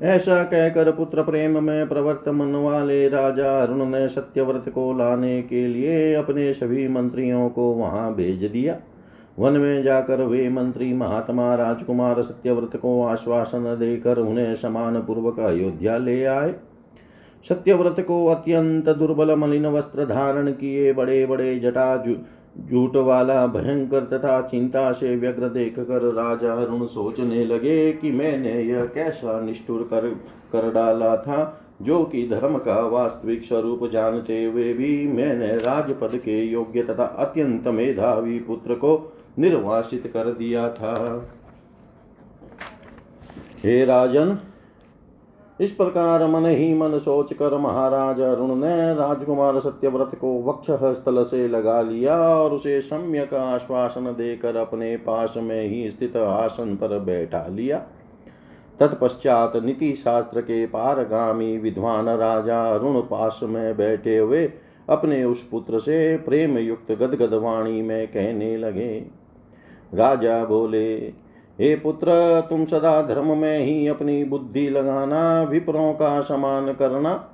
ऐसा 0.01 0.43
कहकर 0.43 0.91
पुत्र 0.91 1.23
प्रेम 1.23 1.63
में 1.63 1.87
प्रवर्तमान 1.89 2.55
वाले 2.55 3.07
राजा 3.09 3.59
अरुण 3.61 3.85
ने 3.85 4.07
सत्यव्रत 4.07 4.69
को 4.69 4.93
लाने 4.93 5.41
के 5.41 5.67
लिए 5.67 6.13
अपने 6.13 6.53
सभी 6.53 6.87
मंत्रियों 6.87 7.49
को 7.49 7.71
वहाँ 7.73 8.15
भेज 8.15 8.43
दिया। 8.43 8.77
वन 9.39 9.53
में 9.53 9.83
जाकर 9.83 10.21
वे 10.21 10.49
मंत्री 10.49 10.93
महात्मा 10.93 11.55
राजकुमार 11.55 12.21
सत्यव्रत 12.21 12.75
को 12.75 13.03
आश्वासन 13.03 13.63
देकर 13.79 14.17
उन्हें 14.17 14.55
समान 14.55 15.01
पूर्वक 15.01 15.39
अयोध्या 15.39 15.97
ले 15.97 16.23
आए। 16.25 16.55
सत्यव्रत 17.49 17.99
को 17.99 18.25
अत्यंत 18.25 18.89
दुर्बल 18.89 19.35
मलिन 19.35 19.65
वस्त्र 19.65 20.05
धारण 20.05 20.51
किए 20.51 20.93
बड़े 20.93 21.25
बड़े 21.25 21.59
जटा 21.59 21.95
झूठ 22.57 22.95
वाला 22.95 23.45
भयंकर 23.47 24.03
तथा 24.03 24.41
चिंता 24.41 24.91
से 24.91 25.15
व्यग्र 25.15 25.49
देख 25.49 25.79
कर 25.79 26.01
राजा 26.13 26.53
अरुण 26.53 26.85
सोचने 26.85 27.45
लगे 27.45 27.91
कि 27.93 28.11
मैंने 28.11 28.61
यह 28.61 28.85
कैसा 28.85 29.39
निष्ठुर 29.41 29.81
कर 29.83 30.09
कर 30.51 30.71
डाला 30.71 31.15
था, 31.17 31.61
जो 31.81 32.03
कि 32.03 32.27
धर्म 32.27 32.57
का 32.57 32.79
वास्तविक 32.87 33.43
स्वरूप 33.43 33.89
जानते 33.89 34.43
हुए 34.43 34.73
भी 34.73 35.07
मैंने 35.07 35.57
राजपद 35.57 36.17
के 36.17 36.43
योग्य 36.45 36.83
तथा 36.83 37.03
अत्यंत 37.03 37.67
मेधावी 37.67 38.39
पुत्र 38.39 38.73
को 38.73 39.13
निर्वासित 39.39 40.07
कर 40.07 40.33
दिया 40.33 40.69
था। 40.69 41.25
हे 43.63 43.85
राजन 43.85 44.37
इस 45.59 45.71
प्रकार 45.71 46.25
मन 46.27 46.45
ही 46.45 46.73
मन 46.73 46.97
सोच 46.99 47.33
कर 47.33 47.57
महाराज 47.57 48.19
अरुण 48.19 48.55
ने 48.55 48.93
राजकुमार 48.95 49.59
सत्यव्रत 49.59 50.11
को 50.15 50.41
वक्ष 50.43 50.71
स्थल 50.97 51.23
से 51.23 51.47
लगा 51.47 51.81
लिया 51.81 52.17
और 52.35 52.53
उसे 52.53 52.79
सम्यक 52.81 53.33
आश्वासन 53.33 54.05
देकर 54.17 54.55
अपने 54.55 54.95
पास 54.97 55.33
में 55.37 55.61
ही 55.63 55.89
स्थित 55.89 56.15
आसन 56.17 56.75
पर 56.75 56.99
बैठा 56.99 57.45
लिया। 57.47 57.77
तत्पश्चात 58.79 59.55
नीति 59.55 59.93
शास्त्र 59.95 60.41
के 60.41 60.65
पारगामी 60.65 61.57
विद्वान 61.57 62.09
राजा 62.09 62.61
अरुण 62.65 63.01
पास 63.01 63.39
में 63.43 63.77
बैठे 63.77 64.17
हुए 64.17 64.45
अपने 64.89 65.23
उस 65.23 65.41
पुत्र 65.43 65.79
से 65.79 66.17
प्रेम 66.17 66.57
युक्त 66.57 66.91
गदगद 66.91 67.33
वाणी 67.33 67.81
में 67.81 68.07
कहने 68.07 68.55
लगे, 68.57 69.05
राजा 69.93 70.43
बोले 70.45 70.95
हे 71.61 71.75
पुत्र, 71.75 72.41
तुम 72.49 72.65
सदा 72.65 73.01
धर्म 73.01 73.37
में 73.37 73.59
ही 73.59 73.87
अपनी 73.87 74.23
बुद्धि 74.23 74.69
लगाना, 74.69 75.43
विप्रों 75.43 75.93
का 75.93 76.21
समान 76.21 76.73
करना 76.73 77.29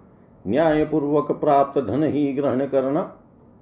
न्याय 0.48 0.86
पूर्वक 0.86 1.32
प्राप्त 1.32 1.82
धन 1.82 2.04
ही 2.04 2.34
ग्रहण 2.34 2.66
करना, 2.66 3.02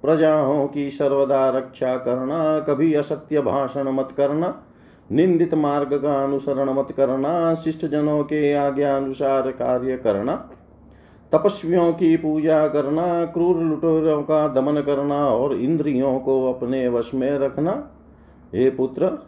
प्रजाओं 0.02 0.66
की 0.66 0.90
सर्वदा 0.90 1.50
रक्षा 1.50 1.96
करना, 1.96 2.60
कभी 2.60 2.94
असत्य 2.94 3.40
भाषण 3.40 3.88
मत 3.88 4.08
करना, 4.16 4.62
निंदित 5.12 5.54
मार्ग 5.54 5.94
का 5.94 6.24
अनुसरण 6.24 6.70
मत 6.70 6.88
करना 6.96 7.54
शिष्ट 7.54 7.86
जनों 7.86 8.22
के 8.22 8.52
आज्ञा 8.54 8.96
अनुसार 8.96 9.50
कार्य 9.50 9.96
करना, 9.96 10.34
तपस्वियों 11.32 11.92
की 11.92 12.16
पूजा 12.16 12.68
करना, 12.68 13.24
क्रूर 13.24 13.56
लुटेरों 13.56 14.22
का 14.22 14.48
दमन 14.48 14.80
करना 14.80 15.26
और 15.28 15.54
इंद्रियों 15.54 16.18
को 16.18 16.52
अपने 16.52 16.88
वश 16.88 17.14
में 17.14 17.38
रखना, 17.38 17.90
हे 18.54 18.70
पुत्र 18.70 19.18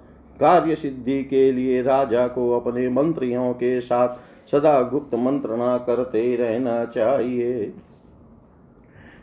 कार्य 0.41 0.75
सिद्धि 0.75 1.23
के 1.25 1.53
लिए 1.53 1.83
राजा 1.83 2.27
को 2.27 2.51
अपने 2.53 2.89
मंत्रियों 2.89 3.53
के 3.53 3.81
साथ 3.81 4.09
सदा 4.51 4.81
गुप्त 4.83 5.15
मंत्रणा 5.15 5.77
करते 5.79 6.37
रहना 6.37 6.85
चाहिए। 6.85 7.73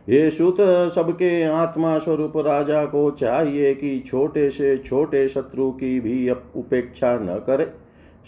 ये 0.09 0.31
सुत 0.31 0.57
सबके 0.95 1.43
आत्मा 1.43 1.97
स्वरूप 1.97 2.37
राजा 2.37 2.85
को 2.85 3.11
चाहिए 3.11 3.73
कि 3.73 3.99
छोटे 4.07 4.49
से 4.49 4.77
छोटे 4.77 5.27
शत्रु 5.29 5.71
की 5.71 5.99
भी 5.99 6.29
उपेक्षा 6.29 7.17
न 7.17 7.35
करे। 7.47 7.71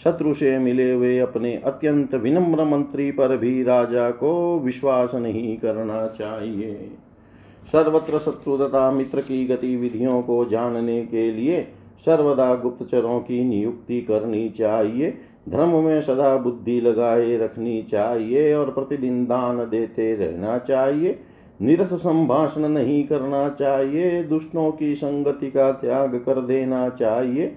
शत्रु 0.04 0.34
से 0.34 0.58
मिले 0.58 0.92
हुए 0.92 1.18
अपने 1.18 1.54
अत्यंत 1.56 2.14
विनम्र 2.14 2.64
मंत्री 2.64 3.10
पर 3.10 3.36
भी 3.36 3.62
राजा 3.62 4.10
को 4.10 4.58
विश्वास 4.58 5.14
नहीं 5.14 5.56
करना 5.56 6.06
चाहिए। 6.08 6.90
सर्वत्र 7.72 8.18
शत्रु 8.18 8.56
तथा 8.56 8.90
मित्र 8.90 9.20
की 9.20 9.46
गतिविधियों 9.46 10.22
को 10.22 10.44
जानने 10.44 11.02
के 11.02 11.30
लिए 11.32 11.66
सर्वदा 12.04 12.54
गुप्तचरों 12.54 13.20
की 13.20 13.44
नियुक्ति 13.44 14.00
करनी 14.00 14.48
चाहिए, 14.48 15.18
धर्म 15.48 15.84
में 15.84 16.00
सदा 16.00 16.36
बुद्धि 16.36 16.80
लगाए 16.80 17.36
रखनी 17.36 17.82
चाहिए 17.82 18.54
और 18.54 18.70
प्रतिदिन 18.70 19.24
दान 19.24 19.58
देते 19.58 20.16
रहना 20.16 20.58
चाहिए। 20.58 21.18
निरस 21.62 21.92
संभाषण 21.92 22.68
नहीं 22.68 23.04
करना 23.04 23.48
चाहिए, 23.48 24.24
दुष्टों 24.24 24.72
की 24.72 24.94
संगति 24.94 25.50
का 25.50 25.72
त्याग 25.72 26.14
कर 26.14 26.40
देना 26.40 26.88
चाहिए। 26.88 27.56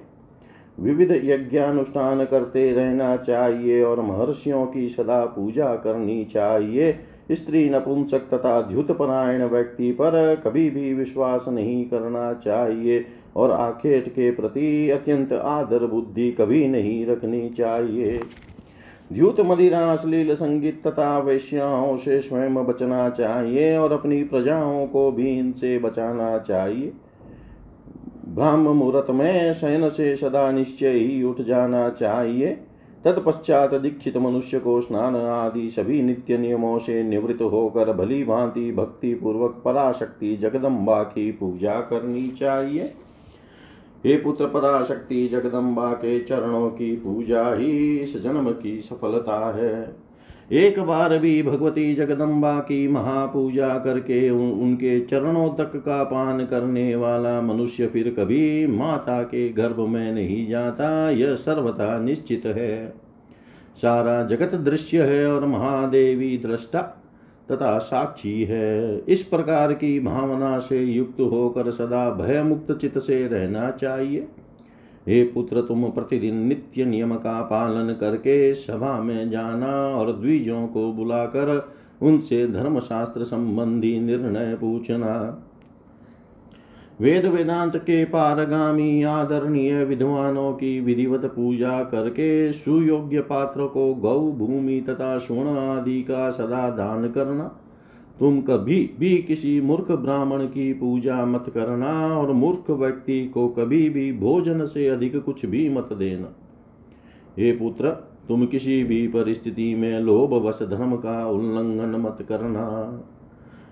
विविध 0.80 1.22
यज्ञानुष्ठान 1.24 2.26
करते 2.26 2.72
रहना 2.72 3.16
चाहिए 3.18 3.84
और 3.84 4.02
महर्षियों 4.02 4.66
की 4.66 4.90
सदा 4.90 5.26
पूजा 5.26 5.76
करनी 5.76 6.26
चाहिए। 6.26 7.00
स्त्री 7.32 7.70
नपुंसक 7.70 8.20
तथा 8.20 8.62
द्युतपरायण 8.62 9.44
व्यक्ति 9.44 9.92
पर 9.92 10.42
कभी 10.46 10.70
भी 10.70 10.94
विश्वास 10.94 11.46
नहीं 11.48 11.86
करना 11.86 12.34
चाहिए। 12.34 13.06
और 13.36 13.52
आखेट 13.52 14.10
के 14.10 14.32
प्रति 14.32 14.90
अत्यंत 14.90 15.34
आदर 15.34 15.86
बुद्धि 15.86 16.32
कभी 16.32 16.68
नहीं 16.68 17.06
रखनी 17.06 17.50
चाहिए। 17.50 18.20
द्युत 19.14 19.40
मदिरा 19.40 19.92
अश्लील 19.94 20.36
संगीत 20.36 20.88
तथा 20.88 21.18
वैश्याओं 21.20 21.98
से 21.98 22.22
स्वयं 22.22 22.66
बचना 22.66 23.10
चाहिए 23.10 23.78
और 23.78 23.92
अपनी 23.92 24.24
प्रजाओं 24.24 24.88
को 24.88 25.12
भी 25.12 25.30
इनसे 25.40 25.78
बचाना 25.80 26.38
चाहिए। 26.38 26.92
ब्राह्म 28.30 28.70
मुहूर्त 28.70 29.10
में 29.10 29.54
शयन 29.54 29.90
से 29.90 30.16
सदा 30.18 30.52
निश्चय 30.52 30.90
ही 30.90 31.24
उठ 31.24 31.42
जाना 31.42 31.90
चाहिए। 31.90 32.58
तत्पश्चात 33.06 33.74
दीक्षित 33.74 34.18
मनुष्य 34.18 34.60
को 34.60 34.82
स्नान 34.82 35.16
आदि 35.16 35.70
सभी 35.70 36.02
नित्य 36.02 36.38
नियमों 36.38 36.80
से 36.80 37.04
निवृत्त 37.04 37.42
होकर 37.42 37.94
भली 37.94 38.24
भांति 38.24 38.72
भक्ति 38.72 39.14
पूर्वक 39.14 39.62
पराशक्ति 39.66 40.36
जगदम्बा 40.36 41.04
की 41.04 41.32
पूजा 41.32 41.80
करनी 41.80 42.28
चाहिए। 42.28 42.94
हे 44.06 44.16
पुत्र 44.18 44.46
पराशक्ति 44.46 45.28
जगदम्बा 45.28 45.94
के 45.94 46.20
चरणों 46.20 46.70
की 46.70 46.96
पूजा 46.96 47.54
ही 47.54 47.98
इस 47.98 48.22
जन्म 48.24 48.52
की 48.52 48.82
सफलता 48.82 49.58
है। 49.58 49.96
एक 50.52 50.80
बार 50.80 51.18
भी 51.18 51.44
भगवती 51.44 51.96
जगदम्बा 51.96 52.60
की 52.60 52.88
महापूजा 52.88 53.78
करके 53.78 54.30
उन, 54.30 54.52
उनके 54.52 55.00
चरणों 55.00 55.50
तक 55.50 55.76
का 55.76 56.04
पान 56.04 56.46
करने 56.46 56.96
वाला 56.96 57.42
मनुष्य 57.42 57.88
फिर 57.88 58.16
कभी 58.20 58.68
माता 58.68 59.24
के 59.24 59.50
गर्भ 59.50 59.80
में 59.80 60.12
नहीं 60.12 60.48
जाता 60.48 61.10
यह 61.10 61.36
सर्वथा 61.36 62.00
निश्चित 62.00 62.46
है। 62.46 62.94
सारा 63.82 64.24
जगत 64.24 64.56
दृश्य 64.56 65.04
है 65.04 65.32
और 65.34 65.46
महादेवी 65.46 66.38
दृष्टा 66.38 66.99
तथा 67.52 67.78
साक्षी 67.78 68.44
है। 68.44 69.00
इस 69.08 69.24
प्रकार 69.24 69.74
की 69.74 70.00
भावना 70.00 70.60
से 70.60 70.84
युक्त 70.84 71.20
होकर 71.22 71.72
सदा 71.72 72.10
भयमुक्त 72.10 72.72
चित 72.72 72.98
से 72.98 73.28
रहना 73.28 73.72
चाहिए। 73.72 74.28
हे 75.08 75.24
पुत्र, 75.24 75.62
तुम 75.62 75.90
प्रतिदिन 75.90 76.36
नित्य 76.36 76.86
नियम 76.86 77.16
का 77.16 77.42
पालन 77.42 77.94
करके 77.94 78.54
सभा 78.54 79.02
में 79.02 79.30
जाना 79.30 79.76
और 79.76 80.12
द्विजों 80.14 80.68
को 80.68 80.92
बुलाकर 80.94 81.70
उनसे 82.02 82.48
धर्मशास्त्र 82.48 83.24
संबंधी 83.24 84.00
निर्णय 84.00 84.56
पूछना। 84.56 85.44
वेद 87.02 87.26
वेदांत 87.26 87.76
के 87.76 88.06
पारगामी 88.06 89.04
आदरणीय 89.04 89.84
विद्वानों 89.84 90.54
की 90.54 90.80
विधिवत 90.80 91.26
पूजा 91.26 91.84
करके 91.84 92.54
सुयोग्य 92.54 93.22
पात्र 93.22 93.68
को 93.68 93.94
गौ 93.94 94.20
भूमि 94.32 94.82
तथा 94.90 95.18
स्वर्ण 95.18 95.58
आदि 95.58 96.02
का 96.04 96.30
सदा 96.30 96.70
दान 96.70 97.10
करना। 97.10 97.44
तुम 98.20 98.42
कभी 98.42 98.96
भी 99.00 99.18
किसी 99.18 99.62
मूर्ख 99.62 99.92
ब्राह्मण 99.92 100.46
की 100.46 100.74
पूजा 100.74 101.26
मत 101.26 101.46
करना 101.54 102.18
और 102.18 102.32
मूर्ख 102.32 102.70
व्यक्ति 102.70 103.26
को 103.28 103.48
कभी 103.48 103.90
भी 103.90 104.12
भोजन 104.14 104.66
से 104.66 104.88
अधिक 104.88 105.24
कुछ 105.24 105.46
भी 105.46 105.70
मत 105.70 105.94
देना। 105.94 106.34
हे 107.38 107.52
पुत्र, 107.52 107.90
तुम 108.28 108.46
किसी 108.46 108.84
भी 108.84 109.08
परिस्थिति 109.08 109.76
में 109.76 110.00
लोभ 110.00 110.34
वश 110.34 110.60
धर्म 110.64 110.96
का 110.96 111.28
उल्लंघन 111.28 111.96
मत 112.02 112.26
करना। 112.30 112.66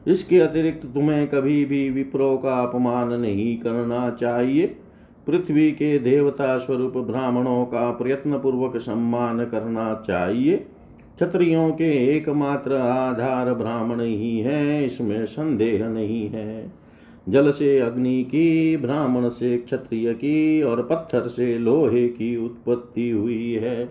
इसके 0.07 0.39
अतिरिक्त 0.39 0.85
तुम्हें 0.85 1.27
कभी 1.27 1.65
भी 1.65 1.89
विप्रो 1.89 2.37
का 2.37 2.63
अपमान 2.63 3.13
नहीं 3.13 3.57
करना 3.57 4.09
चाहिए। 4.09 4.75
पृथ्वी 5.27 5.71
के 5.71 5.99
देवता 5.99 6.57
स्वरूप 6.57 6.97
ब्राह्मणों 6.97 7.65
का 7.65 7.91
प्रयत्न 7.91 8.39
पूर्वक 8.39 8.77
सम्मान 8.77 9.45
करना 9.45 10.03
चाहिए। 10.07 10.57
क्षत्रियों 11.15 11.71
के 11.71 12.17
एकमात्र 12.17 12.75
आधार 12.75 13.53
ब्राह्मण 13.53 14.01
ही 14.01 14.39
है, 14.39 14.85
इसमें 14.85 15.25
संदेह 15.25 15.87
नहीं 15.87 16.29
है। 16.29 16.71
जल 17.29 17.51
से 17.51 17.79
अग्नि 17.79 18.23
की, 18.23 18.77
ब्राह्मण 18.77 19.29
से 19.29 19.57
क्षत्रिय 19.57 20.13
की 20.13 20.61
और 20.61 20.81
पत्थर 20.81 21.21
से 21.21 21.57
लोहे 21.57 22.07
की 22.07 22.37
उत्पत्ति 22.37 23.09
हुई 23.09 23.53
है। 23.53 23.89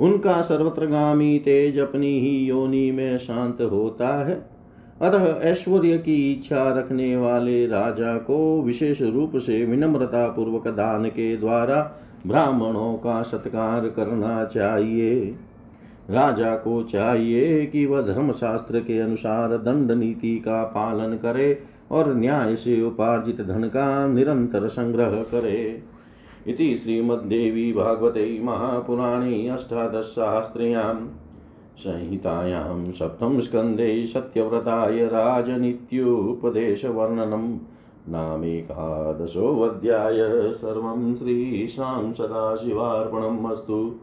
उनका 0.00 0.40
सर्वत्रगामी 0.42 1.38
तेज 1.38 1.78
अपनी 1.78 2.20
ही 2.20 2.46
योनि 2.46 2.90
में 2.92 3.18
शांत 3.18 3.62
होता 3.62 4.26
है। 4.26 4.57
अतः 5.02 5.40
ऐश्वर्य 5.40 5.98
की 5.98 6.32
इच्छा 6.32 6.72
रखने 6.72 7.16
वाले 7.16 7.66
राजा 7.66 8.16
को 8.16 8.62
विशेष 8.62 9.02
रूप 9.02 9.36
से 9.36 9.64
विनम्रता 9.64 10.28
पूर्वक 10.28 10.68
दान 10.68 11.04
के 11.04 11.36
द्वारा 11.36 11.92
ब्राह्मणों 12.26 12.94
का 12.94 13.22
सत्कार 13.22 13.88
करना 13.88 14.44
चाहिए। 14.44 15.36
राजा 16.10 16.56
को 16.56 16.82
चाहिए 16.82 17.66
कि 17.66 17.86
वह 17.86 18.02
धर्मशास्त्र 18.02 18.80
के 18.80 18.98
अनुसार 18.98 19.56
दंड 19.56 19.92
नीति 19.92 20.36
का 20.38 20.62
पालन 20.62 21.14
करे 21.14 21.62
और 21.90 22.14
न्याय 22.16 22.56
से 22.56 22.82
उपार्जित 22.82 23.40
धन 23.40 23.64
का 23.64 24.06
निरंतर 24.06 24.68
संग्रह 24.68 25.10
करे। 25.10 25.82
इति 26.46 26.78
श्रीमद्देवी 26.78 27.72
भागवते 27.72 28.40
महापुराणे 28.42 29.48
अष्टादशशास्त्र्यां 29.48 30.94
संहितायां 31.78 32.92
सप्तम 32.92 33.40
स्कन्धे 33.40 34.06
सत्यव्रताय 34.06 35.06
राजनीत्युपदेशवर्णनम् 35.06 37.58
नामेकादशोऽध्याय 38.08 40.52
सर्वं 40.52 41.16
श्रीशां 41.16 42.12
सदाशिवार्पणम् 42.12 43.46
अस्तु। 43.46 43.94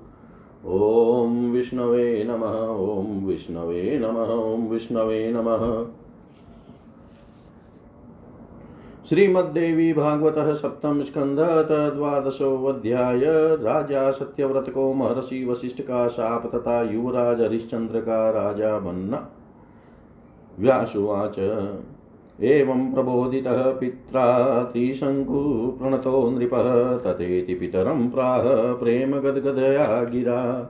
ॐ 0.66 1.52
विष्णवे 1.52 2.24
नमः, 2.24 2.68
ॐ 2.68 3.26
विष्णवे 3.26 4.00
नमः, 4.00 4.34
ॐ 4.34 4.68
विष्णवे 4.68 5.32
नमः। 5.32 5.86
श्रीमद्देवी 9.10 9.94
भागवत 9.94 10.36
सप्तम 10.38 11.02
स्कंद 11.02 11.40
द्वादशोध्याय 11.96 13.22
राजा 13.56 14.12
सत्यव्रत 14.12 14.70
को 14.70 14.94
महर्षि 14.94 15.46
वशिष्ठ 15.46 15.82
का 15.82 16.08
शाप 16.08 16.56
तथा 16.56 16.82
युवराज 16.82 17.42
हरिश्चंद्र 17.42 18.00
का 18.00 18.30
राजा 18.32 18.80
बनना। 18.80 19.30
व्यासुवाच 20.60 21.40
एवं 22.42 22.94
प्रबोधितः 22.94 23.72
पित्रा 23.72 24.64
त्रिशङ्कु 24.64 25.42
प्रणतो 25.82 26.30
नृपः, 26.30 26.98
तथेति 26.98 27.54
पितरं 27.54 28.10
प्राह 28.10 28.42
प्रेम 28.74 29.20
गदगदया 29.20 30.04
गिरा। 30.04 30.70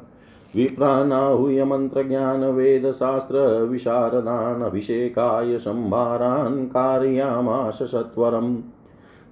विप्रानाहूय 0.55 1.63
मन्त्रज्ञानवेदशास्त्रविशारदान् 1.63 4.63
अभिषेकाय 4.63 5.57
सम्भारान् 5.57 6.65
कारयामाश 6.65 7.83
सत्वरम्। 7.83 8.57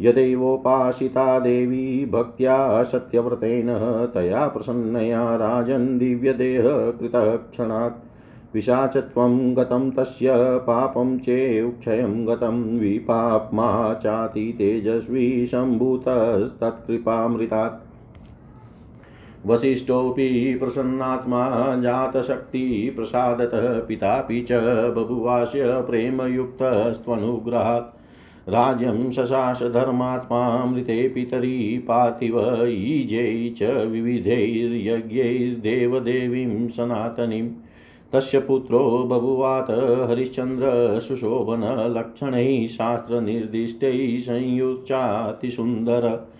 यदैवोपासिता 0.00 1.38
देवी 1.38 2.06
भक्त्या 2.06 2.82
सत्यव्रतेन 2.82 3.66
तया 4.14 4.48
प्रसन्नया 4.48 5.36
राजन् 5.36 5.98
दिव्यदेहकृतः 5.98 7.36
क्षणात्। 7.36 8.04
पिशाचत्वं 8.54 9.56
गतं 9.56 9.90
तस्य 9.90 10.32
पापं 10.36 11.18
चेक्षयं 11.18 12.28
गतं 12.28 12.78
विपाप्मा 12.78 13.94
चाति 13.94 14.54
तेजस्वी 14.58 15.46
सम्भूतस्तत्कृपामृतात् 15.46 17.81
वसिष्ठोऽपि 19.46 20.56
प्रसन्नात्मा 20.60 21.76
जातशक्तिप्रसादतः 21.76 23.80
पितापि 23.80 24.42
च 24.42 24.52
बभुवास्य 24.96 25.64
प्रेमयुक्तस्त्वनुग्रहात्। 25.64 28.02
राज्यं 28.48 29.10
शशास 29.10 29.62
धर्मात्मा 29.62 30.64
मृते 30.64 31.08
पितरी 31.08 31.78
पार्थिव 31.78 32.64
ईजै 32.68 33.54
च 33.58 33.86
विविधैर्यज्ञैर्देवदेवीं 33.86 36.68
सनातनीं। 36.68 37.50
तस्य 38.12 38.40
पुत्रो 38.40 38.80
बभुवात, 38.80 40.10
हरिश्चन्द्र 40.10 41.00
सुशोभनलक्षणैः 41.00 42.66
शास्त्रनिर्दिष्टैः 42.66 44.20
संयुच्चातिसुन्दर। 44.20 46.32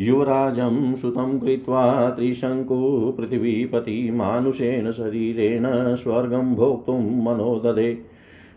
युवराजं 0.00 0.96
सुतं 0.96 1.38
कृत्वा 1.38 2.10
त्रिशङ्कुपृथिवीपतिमानुषेण 2.10 4.90
शरीरेण 4.90 5.94
स्वर्गं 5.94 6.54
भोक्तुं 6.54 7.24
मनो 7.24 7.62
ददे 7.64 8.04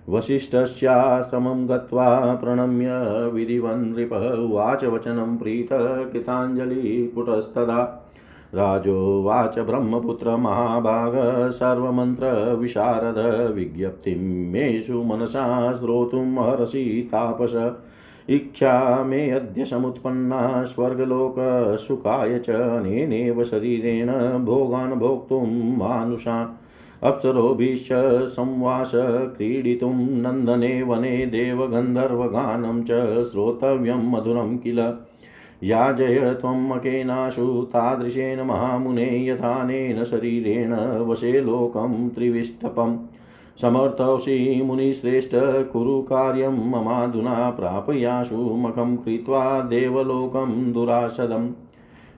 वसिष्ठस्याश्रमं 0.09 1.69
गत्वा 1.69 2.35
प्रणम्य 2.35 2.89
विधिवन्नृपः 3.33 4.33
उवाच 4.33 4.83
वचनं 4.83 5.37
प्रीतकृताञ्जलिपुटस्तदा 5.37 8.07
राजोवाच 8.55 9.59
ब्रह्मपुत्र 9.59 10.37
महाभाग 10.37 11.51
सर्वमन्त्रविशारद 11.51 13.51
विज्ञप्तिं 13.55 14.51
मेषु 14.51 15.03
मनसा 15.03 15.73
श्रोतुमर्हसि 15.73 17.09
तापस। 17.11 17.53
इच्छा 18.29 19.03
मे 19.03 19.29
अद्य 19.29 19.65
समुत्पन्ना 19.65 20.65
स्वर्गलोकसुखाय 20.65 22.39
च 22.39 22.49
अनेनेव 22.49 23.43
शरीरेण 23.43 24.07
भोगान् 24.45 24.93
भोक्तुं 24.93 25.77
मानुषान् 25.77 26.57
अप्सरोभिश्च 27.03 27.89
संवास 28.27 28.91
क्रीडितुं 28.95 29.93
नन्दने 29.93 30.83
वने 30.83 31.25
देवगन्धर्वगानं 31.25 32.83
च 32.83 32.91
श्रोतव्यं 33.23 34.11
मधुरं 34.11 34.57
किल? 34.57 34.93
याजय 35.63 36.33
त्वमकेनाशु 36.41 37.67
तादृशेन 37.69 38.41
महामुने 38.41 39.27
यथानेन 39.27 40.03
शरीरेण 40.03 40.73
वशे 40.99 41.41
लोकं 41.41 42.09
त्रिविष्टपम्। 42.09 42.97
समर्थोषि 43.61 44.63
मुनिश्रेष्ठ 44.65 45.31
कुरु 45.71 46.01
कार्यं 46.01 46.69
ममाधुना 46.69 47.49
प्रापयाशु 47.49 48.35
मखं 48.35 48.97
कृत्वा 48.97 49.59
देवलोकं 49.59 50.73
दुरासदम् 50.73 51.49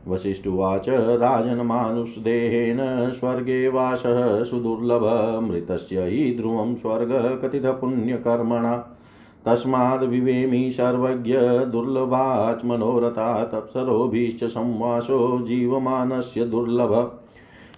वसिष्ठुवाच 0.08 0.90
राजन्मानुषदेहेन 0.90 3.12
स्वर्गे 3.12 3.70
वासः 3.70 4.44
सुदुर्लभ, 4.44 5.40
मृतस्य 5.44 6.00
हि 6.00 6.36
ध्रुवं 6.40 6.76
स्वर्गकथितपुण्यकर्मणा 6.76 8.98
तस्माद्विवेमि 9.46 10.72
सर्वज्ञ 10.72 11.38
दुर्लभाच्मनोरथा 11.72 13.44
तप्सरोभिश्च 13.44 14.44
संवासो 14.44 15.42
जीवमानस्य 15.42 16.46
दुर्लभ। 16.46 17.20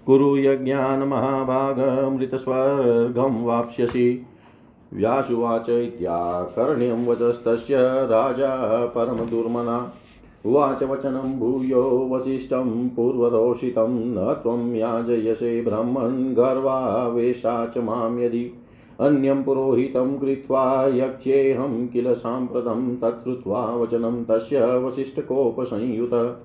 कुरु 0.07 0.37
यज्ञान् 0.37 1.09
महाभागमृतस्वर्गं 1.09 3.45
वाप्स्यसि। 3.45 4.25
व्यासुवाच 4.93 5.69
इत्याकर्ण्यं 5.69 7.07
वचस्तस्य 7.07 7.77
राजा 7.81 8.85
परमदुर्मना। 8.85 9.93
उवाच 10.45 10.83
वचनं 10.83 11.39
भूयो 11.39 12.09
वसिष्ठं 12.11 12.89
पूर्वरोषितं 12.89 13.89
न 13.89 14.33
त्वं 14.33 14.75
याजयसे 14.75 15.61
ब्रह्मन् 15.61 16.35
गर्वावेशा 16.35 17.65
च 17.65 17.77
माँ 17.77 18.19
यदि। 18.19 18.51
अन्यं 18.99 19.43
पुरोहितं 19.43 20.17
कृत्वा 20.17 20.87
यक्ष्येऽहं 20.87 21.87
किल 21.87 22.13
साम्प्रतं 22.13 22.95
तच्छ्रुत्वा 22.95 23.75
वचनं 23.75 24.23
तस्य 24.23 24.77
वसिष्ठकोपसंयुत। 24.77 26.41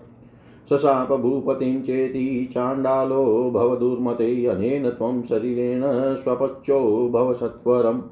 शशाप 0.71 1.13
भूपतिं 1.13 1.83
चेति 1.83 2.51
चाण्डालो 2.53 3.51
भवदुर्मते 3.51 4.47
अनेन 4.47 4.91
त्वं 4.91 5.23
शरीरेण 5.23 5.83
स्वपच्चो 6.17 7.09
भव 7.09 7.35
सत्वरम् 7.35 8.03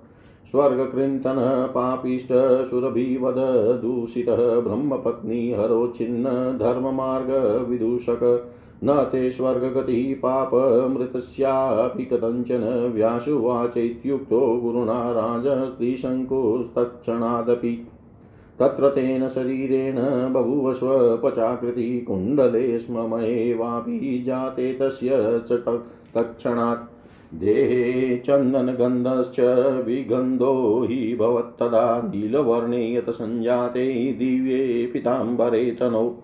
स्वर्गकृन्तन 0.50 1.36
पापिष्ट 1.74 2.28
सुरभिवद 2.70 3.34
दूषितः 3.82 4.60
ब्रह्मपत्नी 4.60 5.52
हरोच्छिन्न 5.52 6.58
धर्ममार्गविदूषक 6.58 8.48
न 8.84 9.08
ते 9.12 9.30
स्वर्गगतिः 9.30 10.14
पापमृतस्यापि 10.22 12.04
कथञ्चन 12.04 12.90
व्यासुवाचैत्युक्तो 12.94 14.58
गुरुणा 14.58 15.12
राजस्त्रीशङ्कुस्तत्क्षणादपि 15.12 17.86
तत्र 18.60 18.88
तेन 18.88 19.28
शरीरेण 19.28 19.96
बभूव 20.32 20.74
स्वपचाकृति 20.74 22.00
कुण्डले 22.00 22.78
स्ममये 22.78 23.54
जाते 24.22 24.72
तस्य 24.72 25.08
च 25.48 25.52
तत्क्षणात्। 26.14 26.92
देहे 27.34 28.16
चन्दनगन्धश्च 28.16 29.40
विगन्धो 29.86 30.86
हि 30.90 31.16
भवत्तदा 31.20 32.02
नीलवर्णे 32.02 32.94
यत 32.94 33.10
सञ्जाते 33.10 34.12
दिव्ये 34.12 34.90
पिताम्बरे 34.92 35.76
तनौ। 35.80 36.14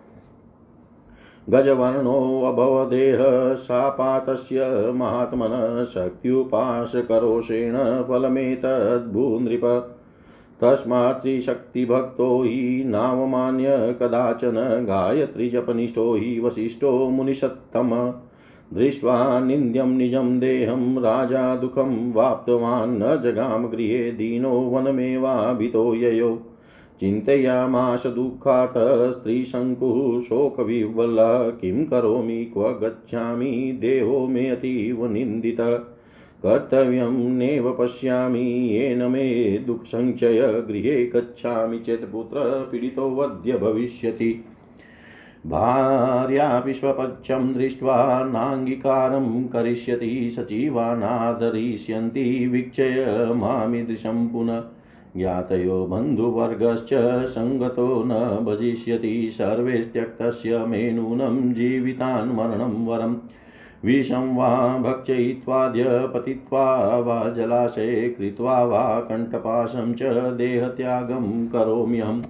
गजवर्णोऽभवदेह 1.51 3.19
महात्मनः 4.93 5.85
शक्त्युपासकरोषेण 5.85 7.77
फलमेतद्भूनृप। 8.03 9.94
तस्मात् 10.65 11.23
त्रिशक्तिभक्तो 11.23 12.43
हि 12.43 12.85
नावमान्य 12.87 13.97
कदाचन 14.01 14.85
गायत्रीजपनिष्ठो 14.89 16.15
हि 16.15 16.41
वसिष्ठो 16.41 17.11
मुनिषत्तम 17.11 18.15
दृष्ट्वा 18.75 19.41
निन्द्यं 19.41 19.87
निजं 19.87 20.41
देहं 20.41 21.01
राजा 21.01 21.57
दुःखं 21.57 22.13
वाप्तवान्, 22.13 22.99
न 22.99 23.21
जगाम 23.21 23.67
गृहे 23.67 24.13
दीनो 24.13 24.61
वनमेवाभितो 24.61 25.95
ययो। 25.95 26.43
चिन्तयामाश 27.01 28.07
दुःखात् 28.07 29.13
स्त्रीशङ्कुः 29.13 30.21
शोकविह्वल 30.21 31.17
किं 31.61 31.85
करोमि, 31.85 32.45
क्व 32.45 32.63
गच्छामि, 32.63 33.79
देहो 33.81 34.27
मे 34.27 34.49
अतीव 34.49 35.07
निन्दित। 35.13 35.61
कर्तव्यं 36.47 37.11
नैव 37.11 37.77
पश्यामि, 37.81 38.41
येन 38.41 39.03
मे 39.03 39.59
दुःखसञ्चय 39.59 40.65
गृहे 40.69 41.07
गच्छामि 41.07 41.79
चेत् 41.79 42.13
पुत्रपीडितोऽद्य 42.13 43.59
भविष्यति। 43.59 44.45
भार्यापि 45.47 46.75
स्वपक्षं 46.75 47.55
दृष्ट्वा 47.55 48.25
नाङ्गीकारं 48.25 49.45
करिष्यति, 49.45 50.31
सचिवानादरिष्यन्ति, 50.31 52.47
वीक्षय 52.47 53.33
मामीदृशं 53.37 54.29
पुनः। 54.29 54.65
ज्ञातयो 55.17 55.87
बन्धुवर्गश्च 55.87 57.27
सङ्गतो 57.27 58.03
न 58.07 58.45
भजिष्यति, 58.45 59.31
सर्वेस्त्यक्तस्य 59.33 60.59
मे 60.59 60.93
नूनं 60.93 61.53
जीवितान् 61.53 62.37
मरणं 62.37 62.87
वरम्। 62.87 63.17
विषं 63.85 64.37
वा 64.37 64.79
भक्षयित्वाद्य 64.79 65.85
पतित्वा 65.87 66.97
वा 66.99 67.31
जलाशये 67.31 68.09
कृत्वा 68.09 68.63
वा 68.63 69.01
कण्ठपाशं 69.01 69.95
च 69.95 70.03
देहत्यागं 70.33 71.49
करोम्यहम्। 71.49 72.23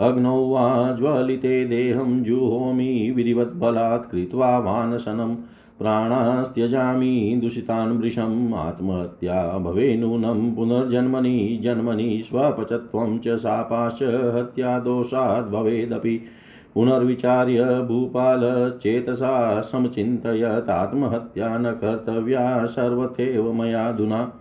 अग्नौ 0.00 0.48
वा 0.48 0.92
ज्वलिते 0.92 1.64
देहं 1.64 2.22
जुहोमि 2.22 3.12
विधिवद्बलात् 3.16 4.10
कृत्वा 4.10 4.58
वानशनम् 4.58 5.36
प्राणास्त्यजामि 5.78 7.38
दूषितान् 7.42 7.98
वृषम्। 7.98 8.54
आत्महत्या 8.54 9.58
भवे 9.58 9.96
नूनं। 9.96 10.54
पुनर्जन्मनि 10.54 11.58
जन्मनि 11.62 12.22
स्वपचत्वं 12.26 13.18
च 13.18 13.36
शापाश्च 13.36 14.02
हत्यादोषाद् 14.02 15.50
भवेदपि। 15.50 16.22
पुनर्विचार्य 16.74 17.64
भूपालचेतसा 17.64 19.60
समचिन्तयत्, 19.60 20.70
आत्महत्या 20.70 21.58
न 21.58 21.72
कर्तव्या 21.72 22.66
सर्वथैव 22.66 23.52
मयाधुना 23.52 24.32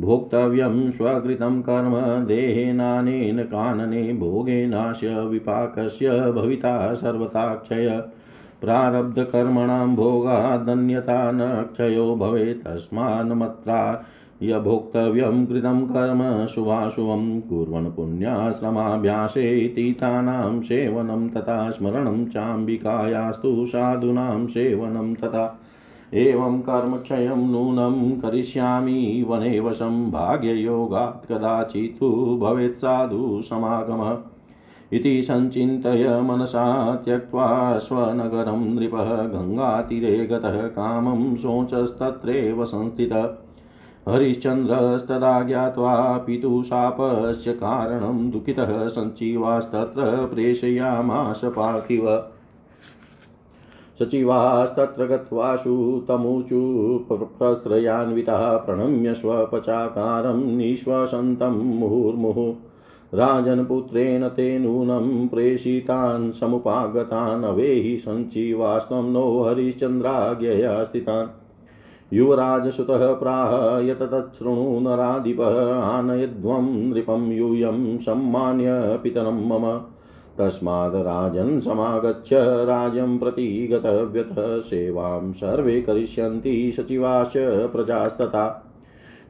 भोक्तव्यं 0.00 0.90
स्वकृतं 0.92 1.62
कर्म 1.62 2.24
देहेनानेन 2.26 3.42
कानने 3.42 4.12
भोगेनास्य 4.12 5.20
विपाकस्य 5.20 6.32
भविता 6.32 6.94
सर्वता 6.94 7.54
क्षय 7.54 8.02
प्रारब्धकर्मणां 8.60 9.96
भोगादन्यता 9.96 11.30
न 11.30 11.62
क्षयो 11.62 12.14
भवेत्, 12.14 12.64
तस्मान्मत्रा 12.64 14.04
यभोक्तव्यं 14.42 15.46
कृतं 15.46 15.86
कर्म 15.86 16.46
शुभाशुभं 16.46 17.40
कुर्वन् 17.40 17.90
पुण्याश्रमाभ्यासे 17.92 19.46
तीतानां 19.68 20.60
सेवनं 20.60 21.28
तथा 21.28 21.70
स्मरणं 21.70 22.24
चाम्बिकायास्तु 22.26 23.66
साधूनां 23.66 24.46
सेवनं 24.46 25.14
तथा 25.14 25.44
एवं 26.14 26.60
कर्मक्षयं 26.60 27.50
नूनं 27.52 28.20
करिष्यामि 28.20 29.24
वने 29.28 29.58
वशं 29.60 30.10
भाग्ययोगात् 30.10 31.26
कदाचित् 31.32 32.04
भवेत् 32.40 32.76
साधु 32.76 33.40
समागमः 33.42 34.16
इति 34.92 35.22
सञ्चिन्तय 35.22 36.06
मनसा 36.22 36.64
त्यक्त्वा 37.04 37.48
स्वनगरं 37.78 38.64
नृपः 38.74 39.10
गङ्गातीरे 39.26 40.16
गतः 40.26 40.66
कामं 40.68 41.36
शोचस्तत्रैव 41.36 42.64
संस्थितः 42.64 43.26
हरिश्चन्द्रस्तदा 44.08 45.42
ज्ञात्वा 45.42 46.18
पितुशापस्य 46.18 47.52
कारणं 47.52 48.30
दुःखितः 48.30 48.88
सञ्चिवास्तत्र 48.88 50.26
प्रेषयामाश 50.26 51.40
पार्थिव। 51.44 52.24
सचिवास्तत्र 53.98 55.04
गत्वाशु 55.04 56.04
तमुचु 56.08 56.60
प्रणम्य 58.56 59.14
स्वपचाकारं 59.14 60.56
निःश्वसन्तं 60.56 61.78
मुहुर्मुहुः। 61.78 62.54
राजन्पुत्रेण 63.14 64.28
ते 64.28 64.58
नूनं 64.58 65.28
प्रेषितान् 65.28 66.32
समुपागतान्, 66.32 67.44
अवेहि 67.44 67.96
सञ्चिवास्त्वं 67.98 69.12
नो 69.12 69.42
हरिश्चन्द्राज्ञया 69.42 70.84
स्थितान्। 70.84 71.47
युवराजसुतः 72.12 73.12
प्राह 73.12 73.78
यत 73.78 73.98
तच्छृणु 74.02 74.80
नराधिपः 74.80 75.74
आनयध्वं 75.74 76.62
नृपं 76.62 77.32
यूयं 77.32 77.98
सम्मान्य 77.98 78.66
पितरं 79.02 79.48
मम। 79.48 79.80
तस्माद् 80.38 80.94
राजन् 80.94 81.60
समागच्छ 81.60 82.32
राज्यं 82.64 83.18
प्रति 83.18 83.68
गतव्यतः, 83.72 84.60
सेवां 84.60 85.32
सर्वे 85.32 85.82
करिष्यन्ति 85.82 86.72
सचिवाश्च 86.76 87.32
प्रजास्तथा। 87.72 88.74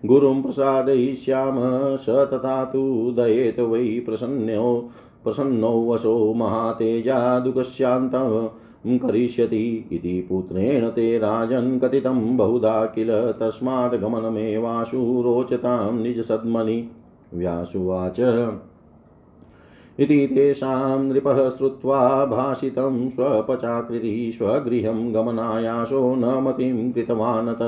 गुरुं 0.07 0.43
प्रसादयिष्याम 0.43 1.57
स 1.97 2.07
तथा 2.09 2.64
तु 2.64 3.12
दयेत 3.17 3.61
वै 3.61 4.03
प्रसन्नो 4.07 4.91
प्रसन्नो 5.25 5.91
वशो 5.91 6.35
महातेजा 6.35 7.41
दुःखस्यान्तं। 7.41 8.49
करिष्यति 8.87 9.88
इति 9.93 10.27
पुत्रेण 10.29 10.88
ते 10.88 11.19
राजन् 11.19 11.81
कथितं 11.81 12.37
बहुधा 12.37 12.87
किल 12.87 13.09
तस्मात् 13.11 13.95
गमनमेवाशु 13.95 15.23
रोचतां 15.23 15.93
निजसद्मनि 15.93 16.91
व्यासुवाच। 17.35 18.21
इति 20.01 20.27
तेषां 20.27 21.05
नृपः 21.05 21.51
श्रुत्वा 21.51 22.25
भाषितं 22.25 23.11
स्वपचाकृति 23.11 24.31
स्वगृहं 24.35 25.14
गमनायाशो 25.14 26.14
न 26.14 26.25
मतिं 26.25 26.93
कृतवानत। 26.93 27.59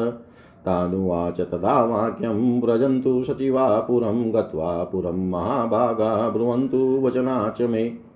तानुवाच 0.64 1.40
तदा 1.40 1.84
वाक्यं 1.84 2.60
व्रजन्तु 2.60 3.24
सचिवा 3.24 3.80
पुरं 3.80 4.34
गत्वा 4.34 4.84
पुरं 4.84 5.30
महाभागा 5.30 6.28
ब्रुवन्तु 6.28 7.00
वचनाच 7.02 7.62
मे। 7.62 8.09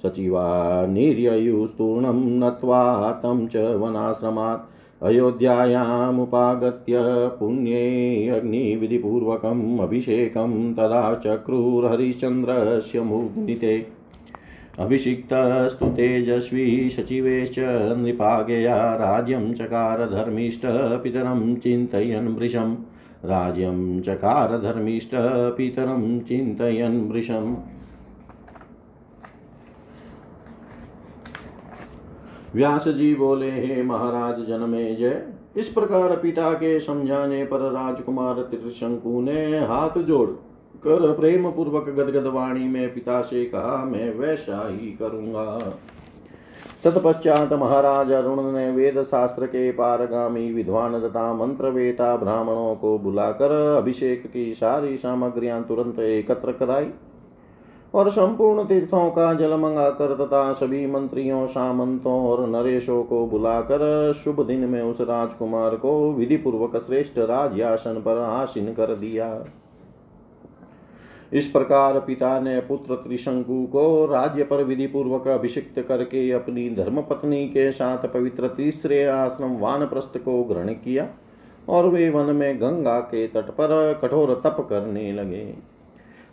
सचिवा 0.03 0.45
निर्ययुस्तूर्णं 0.87 2.19
नत्वा 2.41 3.11
तं 3.23 3.47
च 3.47 3.57
वनाश्रमात् 3.81 5.05
अयोध्यायामुपागत्य 5.05 6.97
पुण्ये 7.39 8.29
अग्निविधिपूर्वकम् 8.29 9.81
अभिषेकं 9.81 10.75
तदा 10.75 11.15
चक्रुर्हरिश्चन्द्रस्य 11.25 13.03
मुग्निते 13.03 13.77
अभिषिक्तस्तु 14.79 15.87
तेजस्वी 15.97 16.91
सचिवेश्च 16.91 17.59
नृपागया 17.99 18.77
राज्यं 18.97 19.53
चकार 19.55 20.07
धर्मिष्ठ 20.11 20.63
पितरं 21.03 21.55
चिन्तयन् 21.57 22.35
वृशम् 22.37 22.77
राज्यं 23.25 24.01
चकार 24.01 24.57
धर्मिष्ठ 24.59 25.11
पितरं 25.57 26.21
चिन्तयन् 26.21 27.11
वृशम् 27.11 27.55
व्यास 32.55 32.89
जी 32.89 33.15
बोले, 33.15 33.51
हे 33.51 33.83
महाराज, 33.83 34.41
जनमे 34.47 34.95
जय। 34.95 35.23
इस 35.57 35.69
प्रकार 35.69 36.17
पिता 36.17 36.53
के 36.53 36.79
समझाने 36.81 37.45
पर 37.45 37.61
राजकुमार 37.73 38.41
त्रिशंकु 38.43 39.21
ने 39.21 39.59
हाथ 39.59 39.99
जोड़ 39.99 40.29
कर 40.79 41.13
प्रेम 41.13 41.51
पूर्वक 41.51 41.89
गदगद 41.89 42.27
वाणी 42.27 42.69
में 42.69 42.95
पिता 42.95 43.21
से 43.21 43.45
कहा, 43.45 43.85
मैं 43.85 44.15
वैसा 44.15 44.69
ही 44.71 44.91
करूँगा। 44.93 45.79
तत्पश्चात 46.85 47.53
महाराज 47.53 48.13
अरुण 48.13 48.53
ने 48.53 48.71
वेद 48.71 49.03
शास्त्र 49.03 49.47
के 49.47 49.71
पारगामी 49.73 50.53
विद्वान 50.53 51.01
तथा 51.01 51.33
मंत्रवेता 51.35 52.17
ब्राह्मणों 52.17 52.75
को 52.77 52.99
बुलाकर 52.99 53.77
अभिषेक 53.79 54.27
की 54.27 54.53
सारी 54.55 54.97
सामग्रियाँ 54.97 55.63
तुरंत 55.65 55.99
एकत्र 55.99 56.53
कराई 56.53 56.87
और 57.95 58.11
संपूर्ण 58.11 58.65
तीर्थों 58.65 59.11
का 59.11 59.33
जल 59.35 59.55
मंगाकर 59.55 60.15
तथा 60.15 60.53
सभी 60.53 60.87
मंत्रियों, 60.87 61.47
सामंतों 61.47 62.21
और 62.27 62.47
नरेशों 62.49 63.03
को 63.03 63.27
बुलाकर 63.27 64.13
शुभ 64.25 64.47
दिन 64.47 64.61
में 64.61 64.83
उस 64.83 65.01
राजकुमार 65.01 65.77
को 65.77 66.13
विधि 66.13 66.37
पूर्वक 66.37 66.77
श्रेष्ठ 66.87 67.19
राजासन 67.19 67.95
पर 67.95 68.19
आसीन 68.19 68.73
कर 68.75 68.95
दिया। 68.95 69.45
इस 71.33 71.47
प्रकार 71.47 71.99
पिता 72.01 72.41
ने 72.41 72.61
पुत्र 72.61 72.95
त्रिशंकु 72.95 73.67
को 73.67 74.07
राज्य 74.07 74.45
पर 74.45 74.65
विधि 74.65 74.87
पूर्वक 74.87 75.29
अभिषिक्त 75.29 75.81
करके 75.81 76.31
अपनी 76.31 76.71
धर्म 76.71 77.01
पत्नी 77.01 77.47
के 77.47 77.73
साथ 77.73 78.07
पवित्र 78.15 78.49
तीसरे 78.49 79.05
आश्रम 79.05 79.57
वानप्रस्थ 79.57 80.19
को 80.19 80.45
ग्रहण 80.45 80.69
किया 80.69 81.09
और 81.69 81.89
वे 81.89 82.11
वन 82.11 82.35
में 82.35 82.57
गंगा 82.57 83.01
के 83.01 83.27
तट 83.27 83.51
पर 83.51 84.01
कठोर 84.03 84.35
तप 84.45 84.67
करने 84.71 85.13
लगे। 85.13 85.55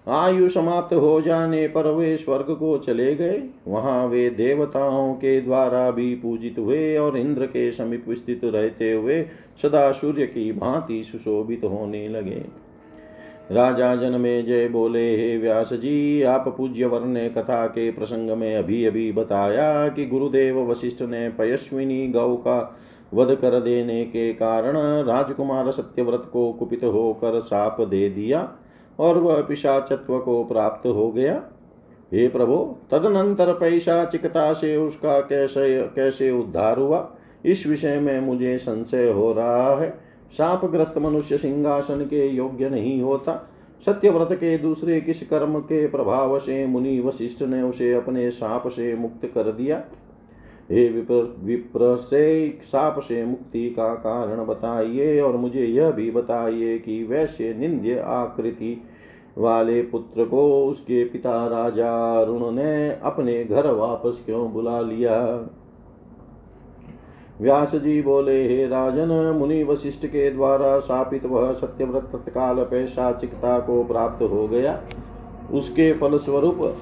आयु 0.08 0.50
समाप्त 0.50 0.94
हो 0.96 1.22
जाने 1.22 1.68
पर 1.68 1.88
वे 1.92 2.18
स्वर्ग 2.18 2.46
को 2.56 2.78
चले 2.78 3.16
गए। 3.16 3.44
वहाँ 3.68 4.06
वे 4.08 4.30
देवताओं 4.30 5.14
के 5.14 5.42
द्वारा 5.42 5.92
भी 5.92 6.16
पूजित 6.16 6.56
हुए 6.60 6.98
और 6.98 7.18
इंद्र 7.18 7.46
के 7.46 7.72
समीप 7.72 8.06
स्थित 8.10 8.42
रहते 8.44 8.92
हुए 8.94 9.26
सदा 9.62 9.92
सूर्य 9.92 10.28
की 10.28 10.52
भांति 10.52 11.04
सुशोभित 11.04 11.64
होने 11.64 12.08
लगे। 12.10 12.67
राजा 13.52 13.96
जन 13.96 14.22
में 14.22 14.46
जय 14.46 14.68
बोले, 14.68 15.16
हे 15.18 15.38
व्यास 15.38 15.74
जी 15.74 16.24
आप 16.24 16.54
पूज्य 16.58 16.86
वर्ण 16.86 17.28
कथा 17.28 17.68
के 17.68 17.92
प्रसंग 17.92 18.32
में 18.32 18.56
अभी 18.56 18.86
अभी 18.86 19.12
बताया 19.12 19.88
कि 19.88 20.06
गुरुदेव 20.06 20.72
वशिष्ठ 20.72 21.02
ने 21.02 21.30
पयस्विनी 21.30 22.08
गौ 22.08 22.36
का 22.36 22.78
वध 23.14 23.36
कर 23.36 23.60
देने 23.60 24.04
के 24.04 24.34
कारण 24.34 24.74
राजकुमार 25.04 25.72
सत्यव्रत 25.72 26.30
को 26.34 26.54
कुपित 26.54 26.84
होकर 26.84 27.40
साप 27.40 27.82
दे 27.82 28.10
दिया 28.10 28.52
और 29.00 29.18
वह 29.18 29.42
पिशाचत्व 29.42 30.20
को 30.20 30.44
प्राप्त 30.44 30.88
हो 30.88 31.12
गया। 31.12 31.44
हे 32.14 32.28
प्रभो, 32.28 32.80
तदनंतर 32.92 33.54
पैशाचिकता 33.54 34.54
से 34.54 34.78
उसका 34.78 35.20
कैसे 35.20 35.90
कैसे 35.96 36.32
उद्धार 36.32 36.78
हुआ? 36.78 37.16
इस 37.46 37.68
विषय 37.68 38.00
में 38.00 38.20
मुझे 38.20 38.58
संशय 38.58 39.12
हो 39.12 39.34
रहा 39.34 39.80
है। 39.80 40.07
शापग्रस्त 40.38 40.98
मनुष्य 40.98 41.38
सिंहासन 41.38 42.02
के 42.02 42.28
योग्य 42.28 42.70
नहीं 42.70 43.02
होता। 43.02 43.50
सत्यव्रत 43.86 44.30
के 44.32 44.58
दूसरे 44.58 45.02
किस 45.02 45.30
कर्म 45.30 45.60
के 45.60 45.88
प्रभाव 45.88 46.40
से 46.40 46.68
मुनि 46.68 47.00
वशिष्ठ 47.00 47.44
ने 47.44 47.62
उसे 47.62 47.94
अपने 47.94 48.32
साप 48.32 48.68
से 48.68 48.96
मुक्त 48.96 49.26
कर 49.26 49.52
दिया? 49.52 49.84
हे 50.72 50.90
विप्र 50.90 51.38
विप्र 51.40 51.96
से 51.96 52.60
साप 52.64 53.00
से 53.00 53.26
मुक्ति 53.26 53.70
का 53.70 53.94
कारण 53.96 54.46
बताइए 54.46 55.20
और 55.22 55.38
मुझे 55.38 55.66
यह 55.66 55.92
भी 55.92 56.12
बताइए 56.12 56.80
कि 56.80 57.04
वैसे 57.04 57.54
निंद्य 57.54 58.00
आकृति 58.00 58.82
वाले 59.38 59.82
पुत्र 59.82 60.26
को 60.26 60.66
उसके 60.66 61.06
पिता 61.06 61.48
राजा 61.48 62.22
अरुण 62.22 62.52
ने 62.52 62.90
अपने 63.04 63.44
घर 63.44 63.72
वापस 63.72 64.24
क्यों 64.26 64.52
बुला 64.52 64.82
लिया? 64.82 65.50
व्यास 67.42 67.76
जी 67.76 68.02
बोले 68.02 68.42
हे 68.48 68.66
राजन, 68.68 69.36
मुनि 69.36 69.64
वशिष्ठ 69.64 70.06
के 70.06 70.30
द्वारा 70.32 70.78
शापित 70.80 71.26
वह 71.26 71.52
सत्यव्रत 71.54 72.10
तत्काल 72.14 72.64
पैशाचिकता 72.64 73.58
को 73.60 73.84
प्राप्त 73.84 74.24
हो 74.24 74.48
गया। 74.48 74.80
उसके 75.54 75.92
फलस्वरूप, 75.94 76.76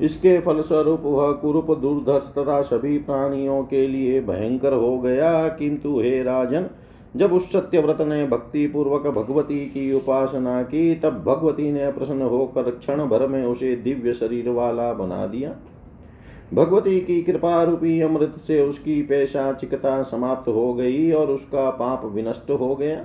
इसके 0.00 0.38
फलस्वरूप 0.40 1.02
वह 1.04 1.32
कुरूप 1.32 1.70
दुर्धस 1.70 2.32
तथा 2.38 2.60
सभी 2.62 2.98
प्राणियों 2.98 3.62
के 3.64 3.86
लिए 3.86 4.20
भयंकर 4.20 4.72
हो 4.72 4.98
गया। 4.98 5.48
किंतु 5.48 5.98
हे 6.00 6.22
राजन, 6.22 6.66
जब 7.16 7.32
उस 7.32 7.50
सत्यव्रत 7.52 8.00
ने 8.00 8.26
भक्ति 8.26 8.66
पूर्वक 8.66 9.06
भगवती 9.14 9.64
की 9.66 9.92
उपासना 9.92 10.62
की, 10.62 10.94
तब 10.94 11.22
भगवती 11.24 11.72
ने 11.72 11.90
प्रसन्न 11.92 12.22
होकर 12.22 12.70
क्षण 12.70 13.06
भर 13.06 13.26
में 13.26 13.44
उसे 13.44 13.74
दिव्य 13.76 14.14
शरीर 14.14 14.48
वाला 14.50 14.92
बना 14.92 15.26
दिया। 15.26 15.56
भगवती 16.54 17.00
की 17.00 17.22
कृपा 17.22 17.62
रूपी 17.62 18.00
अमृत 18.00 18.34
से 18.46 18.62
उसकी 18.62 19.02
पैशाचिकता 19.02 20.02
समाप्त 20.02 20.48
हो 20.48 20.74
गई 20.74 21.10
और 21.12 21.26
उसका 21.26 21.70
पाप 21.70 22.04
विनष्ट 22.04 22.50
हो 22.50 22.74
गया। 22.74 23.04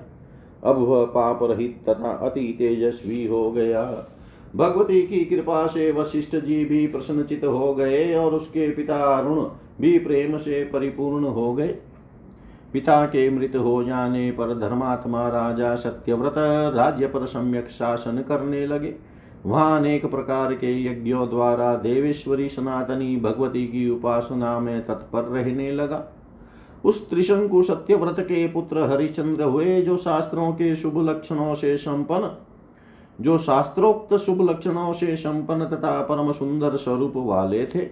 अब 0.63 0.77
वह 0.77 1.05
पाप 1.05 1.39
रहित 1.43 1.89
तथा 1.89 2.11
अति 2.11 2.55
तेजस्वी 2.57 3.27
हो 3.27 3.51
गया। 3.51 4.07
भगवती 4.55 5.01
की 5.01 5.25
कृपा 5.25 5.67
से 5.67 5.91
वशिष्ठ 5.91 6.35
जी 6.35 6.65
भी 6.65 6.87
प्रसन्नचित 6.87 7.45
हो 7.45 7.73
गए 7.75 8.13
और 8.15 8.33
उसके 8.33 8.69
पिता 8.69 8.97
अरुण 8.97 9.41
भी 9.81 9.99
प्रेम 9.99 10.37
से 10.37 10.63
परिपूर्ण 10.63 11.25
हो 11.25 11.53
गए। 11.53 11.75
पिता 12.73 13.05
के 13.05 13.29
मृत 13.29 13.55
हो 13.55 13.83
जाने 13.83 14.31
पर 14.31 14.59
धर्मात्मा 14.59 15.27
राजा 15.27 15.75
सत्यव्रत 15.75 16.33
राज्य 16.75 17.07
पर 17.07 17.25
सम्यक 17.25 17.69
शासन 17.69 18.25
करने 18.27 18.67
लगे। 18.67 18.95
वहाँ 19.47 19.79
अनेक 19.79 20.05
प्रकार 20.05 20.53
के 20.53 20.71
यज्ञों 20.83 21.27
द्वारा 21.29 21.75
देवेश्वरी 21.75 22.47
सनातनी 22.49 23.15
भगवती 23.15 23.65
की 23.67 23.89
उपासना 23.89 24.59
में 24.59 24.85
तत्पर 24.85 25.23
रहने 25.23 25.71
लगा। 25.71 26.03
उस 26.85 27.09
त्रिशंकु 27.09 27.61
सत्यव्रत 27.63 28.19
के 28.19 28.47
पुत्र 28.47 28.89
हरिचंद्र 28.89 29.43
हुए 29.43 29.81
जो 29.81 29.97
शास्त्रों 29.97 30.51
के 30.51 30.75
शुभ 30.75 30.97
लक्षणों 31.09 31.53
से 31.53 31.77
संपन्न, 31.77 32.31
जो 33.19 33.37
शास्त्रोक्त 33.37 34.15
शुभ 34.15 34.49
लक्षणों 34.49 34.93
से 34.93 35.15
संपन्न 35.15 35.65
तथा 35.65 36.01
परम 36.01 36.31
सुंदर 36.31 36.75
स्वरूप 36.75 37.13
वाले 37.17 37.65
थे। 37.65 37.85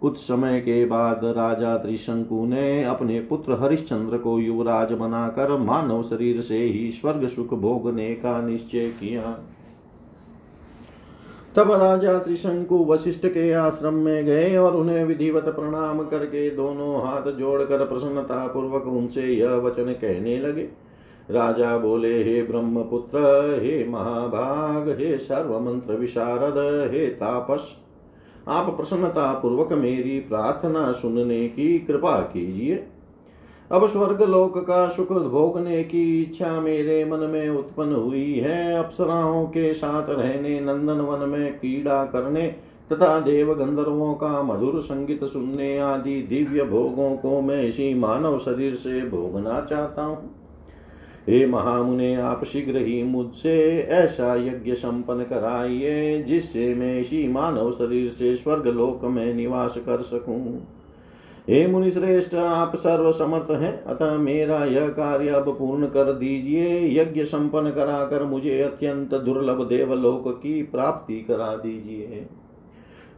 कुछ 0.00 0.18
समय 0.18 0.60
के 0.60 0.84
बाद 0.84 1.20
राजा 1.24 1.76
त्रिशंकु 1.76 2.44
ने 2.46 2.84
अपने 2.84 3.20
पुत्र 3.20 3.58
हरिश्चंद्र 3.60 4.18
को 4.18 4.38
युवराज 4.38 4.92
बनाकर 4.92 5.56
मानव 5.58 6.02
शरीर 6.02 6.40
से 6.40 6.58
ही 6.58 6.90
स्वर्ग 6.90 7.28
सुख 7.28 7.54
भोगने 7.54 8.14
का 8.14 8.40
निश्चय 8.42 8.88
किया। 8.90 9.38
तब 11.58 11.72
राजा 11.72 12.18
त्रिशंकु 12.18 12.84
वशिष्ठ 12.84 13.26
के 13.26 13.52
आश्रम 13.52 13.94
में 13.94 14.26
गए 14.26 14.56
और 14.56 14.76
उन्हें 14.76 15.04
विधिवत 15.04 15.44
प्रणाम 15.44 16.02
करके 16.02 16.50
दोनों 16.50 17.06
हाथ 17.06 17.32
जोड़कर 17.32 17.86
प्रसन्नता 17.86 18.46
पूर्वक 18.46 18.86
उनसे 18.86 19.22
यह 19.22 19.50
वचन 19.50 19.84
कहने 19.84 20.38
लगे। 20.38 20.68
राजा 21.30 21.78
बोले, 21.78 22.24
हे 22.24 22.42
ब्रह्मपुत्र, 22.42 23.18
हे 23.62 23.88
महाभाग, 23.88 24.88
हे 24.88 25.18
सर्वमंत्र 25.18 25.94
विशारद, 25.94 26.90
हे 26.92 27.06
तापस, 27.06 27.76
आप 28.48 28.76
प्रसन्नता 28.76 29.32
पूर्वक 29.32 29.72
मेरी 29.72 30.18
प्रार्थना 30.18 30.92
सुनने 30.92 31.48
की 31.48 31.78
कृपा 31.78 32.20
कीजिए। 32.20 32.86
अब 33.72 33.86
स्वर्ग 33.86 34.22
लोक 34.22 34.58
का 34.58 34.88
सुख 34.88 35.08
भोगने 35.12 35.82
की 35.84 36.22
इच्छा 36.22 36.60
मेरे 36.60 37.04
मन 37.04 37.18
में 37.18 37.48
उत्पन्न 37.48 37.92
हुई 37.92 38.34
है। 38.34 38.78
अप्सराओं 38.78 39.44
के 39.46 39.74
साथ 39.74 40.06
रहने, 40.08 40.60
नंदन 40.60 41.00
वन 41.00 41.28
में 41.28 41.58
क्रीड़ा 41.58 42.04
करने 42.04 42.46
तथा 42.92 43.20
देव 43.20 43.54
गंधर्वों 43.54 44.14
का 44.14 44.42
मधुर 44.42 44.80
संगीत 44.80 45.24
सुनने 45.24 45.78
आदि 45.78 46.22
दिव्य 46.22 46.64
भोगों 46.64 47.16
को 47.16 47.40
मैं 47.40 47.62
इसी 47.62 47.94
मानव 47.94 48.38
शरीर 48.38 48.74
से 48.74 49.00
भोगना 49.00 49.60
चाहता 49.60 50.02
हूँ। 50.02 50.30
हे 51.28 51.46
महामुने, 51.46 52.14
आप 52.14 52.44
शीघ्र 52.44 52.76
ही 52.76 53.02
मुझसे 53.02 53.78
ऐसा 53.80 54.34
यज्ञ 54.34 54.74
संपन्न 54.74 55.22
कराइए, 55.22 56.22
जिससे 56.22 56.74
मैं 56.74 57.00
इसी 57.00 57.28
मानव 57.28 57.70
शरीर 57.72 58.08
से 58.08 58.36
स्वर्ग 58.36 58.66
लोक 58.66 59.04
में 59.04 59.34
निवास 59.34 59.76
कर 59.76 60.02
सकूँ। 60.02 60.66
हे 61.50 61.66
मुनि 61.66 61.90
श्रेष्ठ, 61.90 62.34
आप 62.34 62.76
सर्व 62.76 63.12
समर्थ 63.12 63.50
हैं। 63.50 63.84
अतः 63.84 64.18
मेरा 64.18 64.64
यह 64.64 64.88
कार्य 64.88 65.28
अब 65.28 65.56
पूर्ण 65.58 65.86
कर 65.86 66.12
दीजिए। 66.12 67.00
यज्ञ 67.00 67.24
संपन्न 67.24 67.70
कराकर 67.70 68.22
मुझे 68.22 68.62
अत्यंत 68.62 69.14
दुर्लभ 69.14 69.68
देवलोक 69.68 70.40
की 70.42 70.62
प्राप्ति 70.62 71.14
करा 71.14 71.56
दीजिए। 71.56 72.26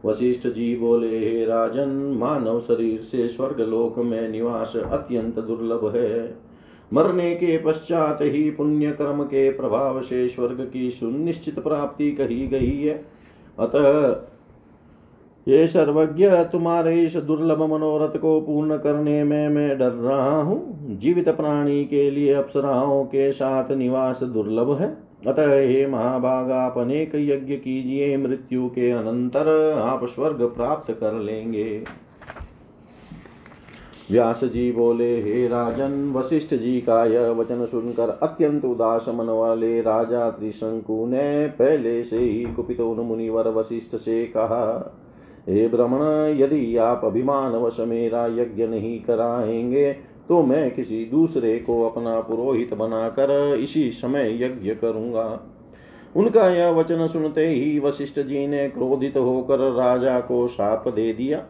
वशिष्ठ 0.05 0.47
जी 0.47 0.75
बोले, 0.75 1.17
हे 1.19 1.45
राजन, 1.45 1.89
मानव 2.17 2.59
शरीर 2.59 3.01
से 3.01 3.29
स्वर्ग 3.29 3.61
लोक 3.61 3.99
में 3.99 4.29
निवास 4.29 4.77
अत्यंत 4.77 5.39
दुर्लभ 5.39 5.95
है। 5.95 6.37
मरने 6.93 7.35
के 7.35 7.57
पश्चात 7.57 8.17
ही 8.21 8.49
पुण्य 8.49 8.91
कर्म 8.91 9.23
के 9.23 9.51
प्रभाव 9.51 10.01
से 10.01 10.27
स्वर्ग 10.27 10.69
की 10.73 10.91
सुनिश्चित 10.91 11.59
प्राप्ति 11.59 12.11
कही 12.11 12.47
गई 12.47 12.81
है। 12.81 13.05
अतः 13.59 14.21
ये 15.51 15.67
सर्वज्ञ 15.67 16.29
तुम्हारे 16.29 17.01
इस 17.01 17.15
दुर्लभ 17.15 17.61
मनोरथ 17.61 18.17
को 18.17 18.41
पूर्ण 18.41 18.77
करने 18.77 19.23
में 19.23 19.49
मैं 19.49 19.77
डर 19.77 19.91
रहा 19.91 20.41
हूँ। 20.41 20.77
जीवित 20.97 21.29
प्राणी 21.29 21.85
के 21.85 22.11
लिए 22.11 22.33
अप्सराओं 22.33 23.03
के 23.03 23.31
साथ 23.31 23.71
निवास 23.71 24.23
दुर्लभ 24.23 24.77
है। 24.81 24.97
अतः 25.27 25.53
हे 25.53 25.87
महाभाग, 25.87 26.51
आप 26.51 26.77
अनेक 26.77 27.11
यज्ञ 27.15 27.55
कीजिए, 27.55 28.17
मृत्यु 28.17 28.67
के 28.67 28.91
अनंतर 28.91 29.73
आप 29.77 30.05
स्वर्ग 30.05 30.43
प्राप्त 30.43 30.91
कर 30.91 31.13
लेंगे। 31.13 31.83
व्यास 34.11 34.43
जी 34.43 34.71
बोले, 34.71 35.21
हे 35.21 35.47
राजन, 35.47 36.13
वशिष्ठ 36.15 36.55
जी 36.55 36.81
का 36.81 37.05
यह 37.05 37.29
वचन 37.29 37.65
सुनकर 37.65 38.19
अत्यंत 38.23 38.65
उदास 38.65 39.05
मन 39.09 39.25
वाले 39.25 39.81
राजा 39.81 40.29
त्रिशंकु 40.31 41.05
ने 41.05 41.47
पहले 41.47 42.03
से 42.03 42.17
ही 42.17 42.43
कुपित 42.43 42.79
उन 42.79 43.05
मुनिवर 43.05 43.47
वशिष्ठ 43.47 43.95
से 43.95 44.25
कहा 44.25 44.97
हे 45.49 45.67
ब्रह्मण, 45.67 46.01
यदि 46.39 46.77
आप 46.77 47.01
अभिमान 47.03 47.51
वश 47.53 47.79
मेरा 47.79 48.25
यज्ञ 48.27 48.67
नहीं 48.67 48.99
कराएँगे 48.99 49.91
तो 50.29 50.41
मैं 50.43 50.71
किसी 50.71 51.03
दूसरे 51.05 51.57
को 51.59 51.81
अपना 51.83 52.19
पुरोहित 52.19 52.73
बनाकर 52.73 53.55
इसी 53.59 53.91
समय 53.91 54.37
यज्ञ 54.43 54.71
करूँगा। 54.71 55.41
उनका 56.15 56.47
यह 56.49 56.69
वचन 56.69 57.07
सुनते 57.07 57.47
ही 57.47 57.79
वशिष्ठ 57.79 58.19
जी 58.19 58.45
ने 58.47 58.67
क्रोधित 58.69 59.17
होकर 59.17 59.59
राजा 59.71 60.19
को 60.19 60.47
शाप 60.47 60.87
दे 60.87 61.13
दिया। 61.13 61.43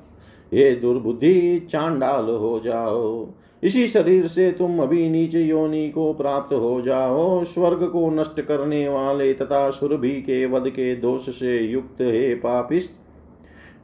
ये 0.54 0.72
दुर्बुद्धि, 0.76 1.68
चांडाल 1.72 2.26
हो 2.26 2.60
जाओ। 2.66 3.28
इसी 3.64 3.88
शरीर 3.88 4.28
से 4.28 4.52
तुम 4.52 4.80
अभी 4.80 5.10
नीचे 5.10 5.42
योनि 5.42 5.90
को 5.90 6.14
प्राप्त 6.14 6.54
हो 6.54 6.82
जाओ। 6.82 7.44
स्वर्ग 7.44 7.84
को 7.84 8.10
नष्ट 8.12 8.42
करने 8.42 8.88
वाले 8.90 9.34
तथा 9.34 9.70
सुरभि 9.70 10.12
के 10.22 10.46
वध 10.46 10.70
के 10.70 10.96
दोष 10.96 11.30
से 11.30 11.58
युक्त 11.60 12.02
हे 12.02 12.34
पापिस्ट 12.36 12.92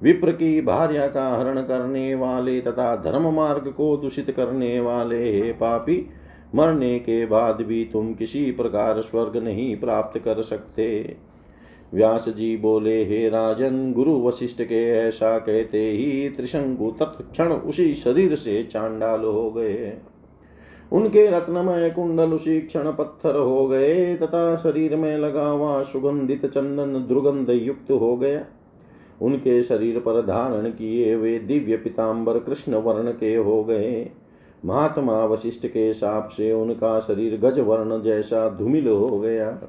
विप्र 0.04 0.32
की 0.32 0.62
भार्या 0.62 1.08
का 1.08 1.42
हरण 1.42 1.62
करने 1.62 2.16
वाले 2.16 2.62
तथा 2.62 2.96
धर्म 2.96 3.34
मार्ग 3.34 3.68
को 3.68 3.98
दूषित 3.98 4.32
करने 4.32 4.80
वाले 4.80 5.32
हे 5.32 5.52
पापी, 5.52 6.10
मरने 6.56 7.00
के 7.00 7.26
बाद 7.26 7.62
भी 7.62 7.90
तुम 7.94 8.14
किसी 8.14 8.52
प्रकार 8.52 9.02
स्वर्ग 9.02 9.38
नहीं 9.44 9.76
प्राप्त 9.78 10.20
कर 10.20 10.42
सकते। 10.42 11.16
व्यास 11.94 12.30
जी 12.30 12.58
बोले, 12.58 13.06
हे 13.06 13.30
राजन, 13.30 13.94
गुरु 13.94 14.20
वशिष्ठ 14.22 14.62
के 14.62 14.90
ऐसा 14.90 15.40
कहते 15.40 15.90
ही 15.92 16.30
त्रिशंकु 16.30 16.92
तत्क्षण 16.92 17.52
उसी 17.52 17.94
शरीर 17.94 18.36
से 18.36 18.64
चांडाल 18.64 19.20
हो 19.20 19.52
गए। 19.52 19.98
उनके 20.92 21.28
रत्नमय 21.28 21.90
कुंडल 21.90 22.30
उसी 22.30 22.60
क्षण 22.62 22.92
पत्थर 22.92 23.36
हो 23.36 23.68
गए 23.68 24.16
तथा 24.16 24.56
शरीर 24.56 24.96
में 24.96 25.18
लगा 25.18 25.48
हुआ 25.48 25.82
सुगंधित 25.84 26.46
चंदन 26.46 27.06
दुर्गंध 27.08 27.50
युक्त 27.50 27.92
हो 27.92 28.18
गया। 28.18 28.46
उनके 29.22 29.64
शरीर 29.64 30.00
पर 30.00 30.22
धारण 30.22 30.70
किए 30.70 31.16
वे 31.16 31.40
दिव्य 31.40 31.78
पिताम्बर 31.78 32.40
कृष्ण 32.40 32.76
वर्ण 32.76 33.12
के 33.12 33.36
हो 33.36 33.64
गए। 33.64 34.12
महात्मा 34.66 35.26
वशिष्ठ 35.26 35.68
के 35.68 35.94
साप 35.94 36.30
से 36.30 36.52
उनका 36.54 37.00
शरीर 37.00 37.40
गज 37.40 37.60
वर्ण 37.60 38.02
जैसा 38.02 38.50
धूमिल 38.50 38.88
हो 38.88 39.20
गया। 39.20 39.60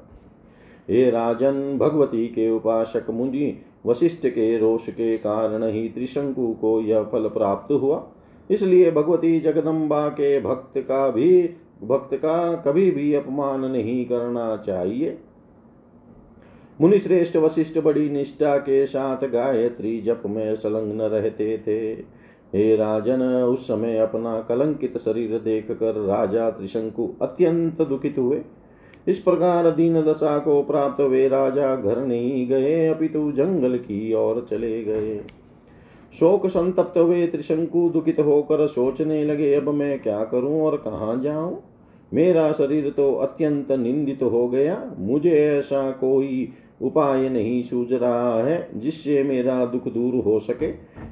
हे 0.90 1.10
राजन, 1.10 1.78
भगवती 1.78 2.26
के 2.26 2.50
उपासक 2.50 3.10
मुनि, 3.10 3.58
वशिष्ठ 3.86 4.26
के 4.26 4.58
रोष 4.58 4.88
के 4.88 5.18
कारण 5.18 5.64
ही 5.64 5.88
त्रिशंकु 5.88 6.54
को 6.60 6.80
यह 6.80 7.02
फल 7.02 7.28
प्राप्त 7.28 7.72
हुआ। 7.72 8.08
इसलिए 8.50 8.90
भगवती 8.90 9.40
जगदम्बा 9.40 10.08
के 10.08 10.40
भक्त 10.40 10.78
का 10.78 11.10
भी, 11.10 11.50
भक्त 11.84 12.14
का 12.14 12.54
कभी 12.54 12.90
भी 12.90 13.14
अपमान 13.14 13.60
नहीं 13.60 14.04
करना 14.04 14.56
चाहिए। 14.56 15.18
मुनिश्रेष्ठ 16.80 17.36
वशिष्ठ 17.36 17.78
बड़ी 17.78 18.10
निष्ठा 18.10 18.56
के 18.56 18.86
साथ 18.86 19.28
गायत्री 19.28 20.00
जप 20.00 20.22
में 20.26 20.54
संलग्न 20.54 21.00
रहते 21.00 21.58
थे। 21.66 21.78
हे 22.54 22.76
राजन, 22.76 23.22
उस 23.22 23.68
समय 23.68 23.98
अपना 23.98 24.40
कलंकित 24.40 24.98
शरीर 24.98 25.38
देख 25.38 25.70
कर 25.70 25.94
राजा 25.94 26.50
त्रिशंकु 26.50 27.14
अत्यंत 27.22 27.82
दुखित 27.82 28.18
हुए। 28.18 28.42
इस 29.08 29.18
प्रकार 29.18 29.70
दीन 29.70 30.02
दशा 30.02 30.38
को 30.38 30.62
प्राप्त 30.62 31.00
वे 31.00 31.28
राजा 31.28 31.76
घर 31.76 32.06
नहीं 32.06 32.48
गए, 32.48 32.88
अपितु 32.88 33.32
जंगल 33.32 33.76
की 33.76 34.14
ओर 34.14 34.46
चले 34.50 34.84
गए। 34.84 35.16
शोक 36.12 36.46
संतप्त 36.46 36.98
हुए 36.98 37.26
त्रिशंकु 37.26 37.88
दुखित 37.88 38.20
होकर 38.20 38.66
सोचने 38.66 39.24
लगे, 39.24 39.54
अब 39.54 39.68
मैं 39.68 39.98
क्या 40.00 40.24
करूँ 40.24 40.62
और 40.62 40.76
कहाँ 40.76 41.20
जाऊँ? 41.22 41.62
मेरा 42.14 42.52
शरीर 42.52 42.90
तो 42.90 43.14
अत्यंत 43.14 43.72
निंदित 43.72 44.22
हो 44.22 44.48
गया। 44.48 44.96
मुझे 44.98 45.30
ऐसा 45.30 45.90
कोई 45.90 46.48
उपाय 46.80 47.28
नहीं 47.28 47.62
सूझ 47.62 47.92
रहा 47.92 48.42
है 48.44 48.68
जिससे 48.76 49.22
मेरा 49.22 49.64
दुख 49.66 49.88
दूर 49.88 50.14
हो 50.24 50.38
सके। 50.38 50.68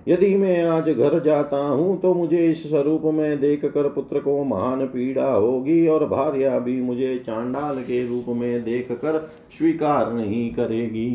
यदि 0.08 0.34
मैं 0.36 0.62
आज 0.64 0.88
घर 0.88 1.18
जाता 1.22 1.58
हूँ 1.58 2.00
तो 2.00 2.12
मुझे 2.14 2.46
इस 2.46 2.62
स्वरूप 2.68 3.02
में 3.14 3.40
देख 3.40 3.64
कर 3.64 3.88
पुत्र 3.88 4.20
को 4.20 4.42
महान 4.44 4.86
पीड़ा 4.86 5.26
होगी 5.26 5.86
और 5.86 6.06
भार्या 6.08 6.58
भी 6.58 6.80
मुझे 6.82 7.16
चांडाल 7.26 7.82
के 7.82 8.06
रूप 8.08 8.36
में 8.36 8.62
देख 8.64 8.92
कर 8.94 9.18
स्वीकार 9.58 10.12
नहीं 10.12 10.48
करेगी। 10.54 11.08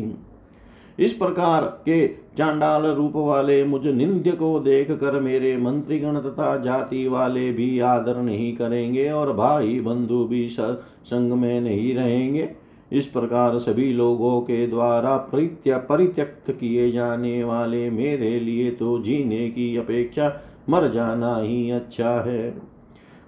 इस 0.98 1.12
प्रकार 1.12 1.62
के 1.84 2.06
चांडाल 2.38 2.86
रूप 2.86 3.12
वाले 3.16 3.62
मुझ 3.64 3.86
निंद्य 3.86 4.30
को 4.32 4.58
देख 4.60 4.90
कर 4.92 5.18
मेरे 5.20 5.56
मंत्रीगण 5.56 6.18
तथा 6.20 6.56
जाति 6.56 7.06
वाले 7.08 7.50
भी 7.52 7.78
आदर 7.80 8.16
नहीं 8.16 8.52
करेंगे 8.56 9.10
और 9.10 9.32
भाई 9.32 9.80
बंधु 9.80 10.24
भी 10.24 10.48
संग 10.50 11.32
में 11.32 11.60
नहीं 11.60 11.94
रहेंगे। 11.94 12.48
इस 12.92 13.06
प्रकार 13.06 13.56
सभी 13.58 13.92
लोगों 13.92 14.40
के 14.40 14.66
द्वारा 14.66 15.16
परित्यक्त 15.28 16.50
किए 16.50 16.90
जाने 16.90 17.42
वाले 17.44 17.88
मेरे 17.90 18.38
लिए 18.40 18.70
तो 18.70 18.98
जीने 18.98 19.48
की 19.50 19.76
अपेक्षा 19.76 20.32
मर 20.68 20.88
जाना 20.88 21.36
ही 21.36 21.70
अच्छा 21.70 22.10
है। 22.20 22.50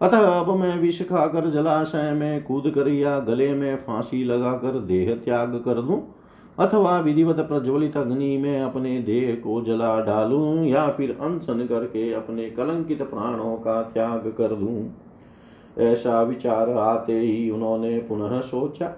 अतः 0.01 0.25
अब 0.31 0.51
मैं 0.51 0.77
विष 0.81 1.01
खाकर 1.03 1.49
जलाशय 1.51 2.11
में 2.13 2.43
कूद 2.45 2.71
कर 2.71 2.89
या 2.89 3.19
गले 3.21 3.53
में 3.55 3.77
फांसी 3.77 4.23
लगाकर 4.25 4.79
देह 4.81 5.15
त्याग 5.15 5.55
कर 5.65 5.81
दूँ, 5.83 6.03
अथवा 6.59 6.99
विधिवत 6.99 7.41
प्रज्वलित 7.41 7.97
अग्नि 7.97 8.37
में 8.37 8.61
अपने 8.61 8.99
देह 9.01 9.35
को 9.35 9.61
जला 9.63 9.99
डालूं 10.01 10.65
या 10.65 10.89
फिर 10.89 11.17
अनशन 11.21 11.67
करके 11.67 12.13
अपने 12.13 12.51
कलंकित 12.51 13.03
प्राणों 13.03 13.57
का 13.57 13.81
त्याग 13.85 14.33
कर 14.39 14.55
दूँ। 14.55 14.91
ऐसा 15.83 16.21
विचार 16.23 16.71
आते 16.71 17.19
ही 17.19 17.51
उन्होंने 17.51 17.99
पुनः 17.99 18.41
सोचा। 18.41 18.93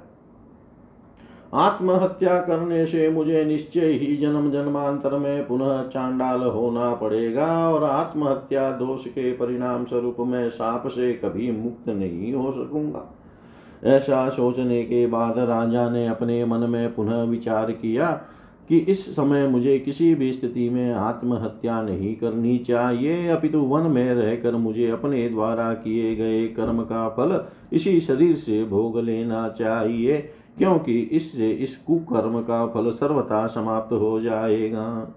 आत्महत्या 1.57 2.41
करने 2.41 2.87
से 2.87 3.09
मुझे 3.09 3.45
निश्चय 3.45 3.87
ही 3.87 4.17
जन्म 4.17 4.51
जन्मांतर 4.51 5.19
में 5.19 5.47
पुनः 5.47 5.83
चांडाल 5.83 6.43
होना 6.43 6.95
पड़ेगा 6.95 7.71
और 7.71 7.85
आत्महत्या 7.85 8.71
दोष 8.71 9.07
के 9.07 9.33
परिणाम 9.33 9.85
स्वरूप 9.85 10.17
में 10.21 10.49
साप 10.49 10.87
से 10.87 11.13
कभी 11.13 11.51
मुक्त 11.53 11.89
नहीं 11.89 12.33
हो 12.35 12.53
सकूँगा। 12.53 13.13
ऐसा 13.85 14.29
सोचने 14.29 14.83
के 14.83 15.07
बाद 15.07 15.39
राजा 15.39 15.91
ने 15.91 16.07
अपने 16.09 16.45
मन 16.45 16.59
में 16.59 16.95
पुनः 16.95 17.23
विचार 17.23 17.71
किया 17.73 18.21
कि 18.69 18.79
इस 18.79 19.05
समय 19.17 19.47
मुझे 19.49 19.79
किसी 19.79 20.15
भी 20.15 20.33
स्थिति 20.33 20.69
में 20.71 20.93
आत्महत्या 20.93 21.81
नहीं 21.83 22.15
करनी 22.17 22.57
चाहिए। 22.59 23.29
अपितु 23.29 23.61
वन 23.61 23.91
में 23.91 24.15
रहकर 24.15 24.57
मुझे 24.57 24.89
अपने 24.91 25.29
द्वारा 25.29 25.73
किए 25.75 26.15
गए 26.17 26.47
कर्म 26.49 26.83
का 26.83 27.09
फल 27.09 27.41
इसी 27.73 28.01
शरीर 28.01 28.37
से 28.37 28.65
भोग 28.65 28.99
लेना 29.01 29.49
चाहिए, 29.49 30.17
क्योंकि 30.59 30.99
इससे 31.01 31.51
इस 31.51 31.77
कुकर्म 31.77 32.41
का 32.41 32.67
फल 32.67 32.91
सर्वथा 32.91 33.47
समाप्त 33.47 33.93
हो 33.93 34.19
जाएगा। 34.21 35.15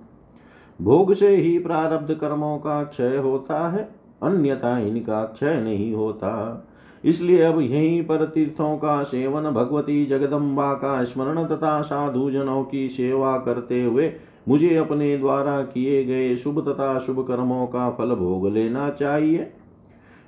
भोग 0.79 1.13
से 1.13 1.35
ही 1.35 1.57
प्रारब्ध 1.59 2.13
कर्मों 2.13 2.57
का 2.57 2.83
क्षय 2.83 3.17
होता 3.17 3.67
है, 3.69 3.89
अन्यथा 4.23 4.77
इनका 4.79 5.23
क्षय 5.23 5.61
नहीं 5.61 5.93
होता। 5.93 6.65
इसलिए 7.05 7.41
अब 7.41 7.59
यहीं 7.61 8.03
पर 8.03 8.25
तीर्थों 8.25 8.77
का 8.77 9.03
सेवन 9.03 9.49
भगवती 9.51 10.05
जगदम्बा 10.05 10.73
का 10.73 11.03
स्मरण 11.03 11.43
तथा 11.45 11.81
साधु 11.81 12.31
जनों 12.31 12.63
की 12.63 12.87
सेवा 12.89 13.37
करते 13.37 13.83
हुए 13.83 14.11
मुझे 14.47 14.75
अपने 14.75 15.17
द्वारा 15.17 15.61
किए 15.61 16.03
गए 16.03 16.35
शुभ 16.35 16.59
तथा 16.69 16.97
शुभ 16.99 17.19
कर्मों 17.27 17.65
का 17.67 17.89
फल 17.89 18.13
भोग 18.15 18.47
लेना 18.47 18.89
चाहिए। 18.89 19.51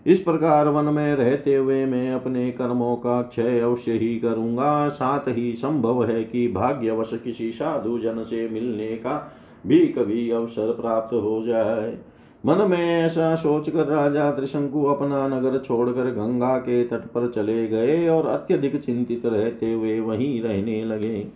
इस 0.06 0.20
प्रकार 0.20 0.68
वन 0.68 0.86
में 0.86 1.16
रहते 1.16 1.56
हुए 1.56 1.86
मैं 1.86 2.12
अपने 2.12 2.52
कर्मों 2.52 2.96
का 2.96 3.22
क्षय 3.22 3.60
अवश्य 3.60 3.92
ही 3.92 4.20
करूँगा। 4.20 4.88
साथ 4.88 5.28
ही 5.28 5.54
संभव 5.54 6.04
है 6.06 6.24
कि 6.24 6.48
भाग्यवश 6.48 7.12
किसी 7.24 7.52
साधु 7.52 7.98
जन 8.00 8.22
से 8.24 8.50
मिलने 8.50 8.88
का 8.88 9.32
भी 9.68 9.80
कभी 9.88 10.30
अवसर 10.30 10.72
प्राप्त 10.72 11.14
हो 11.14 11.42
जाए। 11.42 11.98
मन 12.46 12.58
में 12.70 13.02
ऐसा 13.02 13.36
सोचकर 13.36 13.86
राजा 13.86 14.32
त्रिशंकु 14.32 14.84
अपना 14.84 15.28
नगर 15.28 15.58
छोड़कर 15.58 16.06
गंगा 16.12 16.58
के 16.58 16.84
तट 16.84 17.00
पर 17.00 17.32
चले 17.36 17.68
गए 17.68 18.08
और 18.08 18.26
अत्यधिक 18.26 18.82
चिंतित 18.82 19.26
रहते 19.26 19.74
हुए 19.74 20.00
वहीं 20.00 20.42
रहने 20.42 20.86
लगे। 20.86 21.28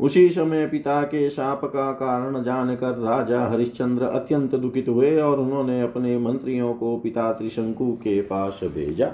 उसी 0.00 0.28
समय 0.28 0.66
पिता 0.66 1.02
के 1.02 1.30
शाप 1.30 1.64
का 1.64 1.92
कारण 1.92 2.42
जानकर 2.42 2.90
राजा 2.90 3.46
हरिश्चंद्र 3.46 4.04
अत्यंत 4.04 4.54
दुखित 4.54 4.88
हुए 4.88 5.20
और 5.20 5.40
उन्होंने 5.40 5.80
अपने 5.82 6.18
मंत्रियों 6.18 6.74
को 6.74 6.96
पिता 6.96 7.32
त्रिशंकु 7.32 7.92
के 7.92 8.20
पास 8.22 8.60
भेजा। 8.64 9.12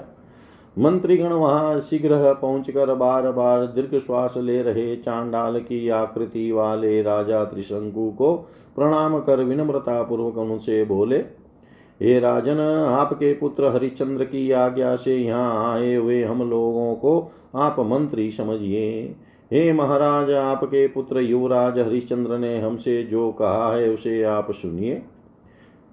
मंत्रीगण 0.77 1.31
वहाँ 1.31 1.79
शीघ्र 1.79 2.33
पहुंचकर 2.33 2.93
बार 2.95 3.31
बार 3.31 3.65
दीर्घ 3.65 3.95
श्वास 3.97 4.33
ले 4.37 4.61
रहे 4.61 4.95
चांडाल 4.95 5.59
की 5.59 5.87
आकृति 5.89 6.51
वाले 6.51 7.01
राजा 7.01 7.43
त्रिशंकु 7.45 8.09
को 8.11 8.33
प्रणाम 8.75 9.19
कर 9.19 9.43
विनम्रता 9.43 10.01
पूर्वक 10.03 10.37
उनसे 10.37 10.83
बोले, 10.85 11.17
हे 11.17 12.19
राजन, 12.19 12.59
आपके 12.89 13.33
पुत्र 13.33 13.67
हरिश्चंद्र 13.67 14.23
की 14.23 14.51
आज्ञा 14.51 14.95
से 14.95 15.17
यहाँ 15.17 15.73
आए 15.73 15.95
हुए 15.95 16.23
हम 16.23 16.49
लोगों 16.49 16.93
को 16.95 17.31
आप 17.55 17.79
मंत्री 17.79 18.29
समझिए। 18.31 19.15
हे 19.51 19.71
महाराज, 19.73 20.31
आपके 20.31 20.87
पुत्र 20.87 21.19
युवराज 21.19 21.79
हरिश्चंद्र 21.79 22.37
ने 22.37 22.59
हमसे 22.59 23.03
जो 23.03 23.31
कहा 23.31 23.73
है 23.75 23.89
उसे 23.89 24.21
आप 24.23 24.51
सुनिए। 24.51 25.01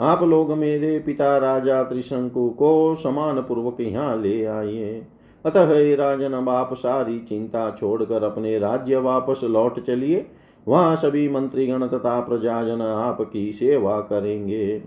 आप 0.01 0.23
लोग 0.23 0.53
मेरे 0.53 0.99
पिता 0.99 1.39
राजा 1.39 1.83
त्रिशंकु 1.83 2.51
को 2.51 2.95
समान 2.95 3.41
पूर्वक 3.41 3.77
यहाँ 3.81 4.23
ले 4.23 4.45
आइए। 4.45 5.07
अतः 5.47 5.97
राजन, 5.97 6.33
अब 6.33 6.49
आप 6.49 6.75
सारी 6.75 7.19
चिंता 7.19 7.77
छोड़कर 7.81 8.23
अपने 8.23 8.59
राज्य 8.59 8.97
वापस 8.97 9.41
लौट 9.45 9.81
चलिए। 9.81 10.27
वहाँ 10.69 10.97
सभी 10.97 11.29
मंत्रीगण 11.29 11.87
तथा 11.87 12.21
प्रजाजन 12.21 12.83
आपकी 12.83 13.53
सेवा 13.53 14.01
करेंगे। 14.01 14.83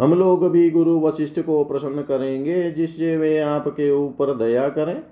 हम 0.00 0.14
लोग 0.14 0.50
भी 0.50 0.70
गुरु 0.70 1.00
वशिष्ठ 1.00 1.40
को 1.40 1.64
प्रसन्न 1.64 2.02
करेंगे, 2.02 2.70
जिससे 2.70 3.16
वे 3.16 3.38
आपके 3.38 3.90
ऊपर 3.90 4.34
दया 4.34 4.68
करें। 4.68 5.02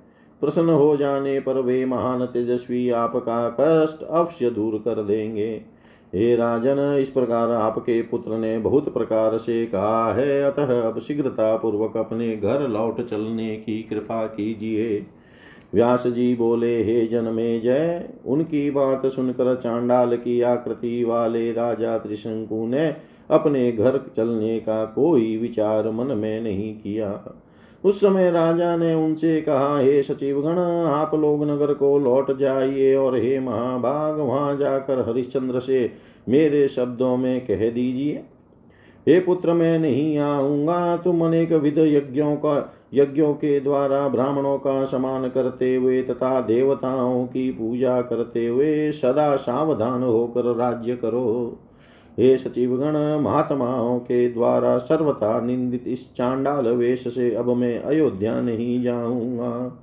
प्रसन्न 0.40 0.70
हो 0.70 0.96
जाने 0.96 1.40
पर 1.40 1.60
वे 1.60 1.84
महान 1.84 2.26
तेजस्वी 2.26 2.90
आपका 2.90 3.56
कष्ट 3.60 4.02
अवश्य 4.02 4.50
दूर 4.50 4.78
कर 4.78 5.02
देंगे। 5.02 5.71
हे 6.14 6.34
राजन, 6.36 6.96
इस 7.00 7.10
प्रकार 7.10 7.50
आपके 7.50 8.02
पुत्र 8.02 8.38
ने 8.38 8.58
बहुत 8.58 8.94
प्रकार 8.94 9.36
से 9.38 9.66
कहा 9.66 10.14
है। 10.14 10.42
अतः 10.42 10.82
अब 10.82 10.98
शीघ्रता 10.98 11.56
पूर्वक 11.56 11.96
अपने 11.96 12.36
घर 12.36 12.68
लौट 12.68 13.06
चलने 13.06 13.56
की 13.56 13.82
कृपा 13.82 14.26
कीजिए। 14.26 15.06
व्यास 15.74 16.06
जी 16.06 16.34
बोले, 16.34 16.84
हे 16.84 17.06
जन 17.06 17.24
में 17.24 17.62
जय 17.62 18.08
उनकी 18.26 18.70
बात 18.70 19.06
सुनकर 19.06 19.54
चांडाल 19.56 20.16
की 20.16 20.40
आकृति 20.40 21.04
वाले 21.04 21.52
राजा 21.52 21.98
त्रिशंकु 21.98 22.66
ने 22.66 22.96
अपने 23.30 23.72
घर 23.72 24.10
चलने 24.16 24.58
का 24.60 24.84
कोई 24.84 25.36
विचार 25.36 25.90
मन 25.90 26.06
में 26.06 26.40
नहीं 26.40 26.74
किया। 26.74 27.10
उस 27.84 28.00
समय 28.00 28.30
राजा 28.30 28.76
ने 28.76 28.94
उनसे 28.94 29.40
कहा, 29.40 29.78
हे 29.78 30.02
सचिवगण, 30.02 30.58
आप 30.88 31.14
लोग 31.14 31.44
नगर 31.44 31.74
को 31.74 31.98
लौट 31.98 32.38
जाइए 32.38 32.94
और 32.96 33.16
हे 33.16 33.40
महाभाग, 33.40 34.18
वहाँ 34.18 34.56
जाकर 34.56 35.08
हरिश्चंद्र 35.08 35.60
से 35.60 35.92
मेरे 36.28 36.68
शब्दों 36.68 37.16
में 37.16 37.46
कह 37.46 37.70
दीजिए। 37.70 38.24
हे 39.08 39.20
पुत्र, 39.20 39.52
मैं 39.52 39.78
नहीं 39.78 40.18
आऊँगा। 40.18 40.96
तुम 40.96 41.26
अनेक 41.26 41.52
विध 41.52 41.78
यज्ञों 41.78 42.36
का, 42.36 42.74
यज्ञों 42.94 43.34
के 43.34 43.60
द्वारा 43.60 44.08
ब्राह्मणों 44.08 44.58
का 44.58 44.84
समान 44.84 45.28
करते 45.28 45.76
हुए 45.76 46.02
तथा 46.02 46.40
देवताओं 46.40 47.26
की 47.26 47.50
पूजा 47.50 48.02
करते 48.02 48.46
हुए 48.46 48.92
सदा 48.92 49.36
सावधान 49.36 50.02
होकर 50.02 50.44
राज्य 50.56 50.96
करो। 50.96 51.58
हे 52.18 52.36
सचिवगण, 52.38 52.96
महात्माओं 53.22 53.98
के 53.98 54.28
द्वारा 54.28 54.76
सर्वथा 54.78 55.40
निंदित 55.40 55.84
इस 55.86 56.14
चांडाल 56.14 56.68
वेश 56.68 57.06
से 57.08 57.34
अब 57.34 57.48
मैं 57.48 57.78
अयोध्या 57.78 58.40
नहीं 58.40 58.82
जाऊँगा। 58.82 59.78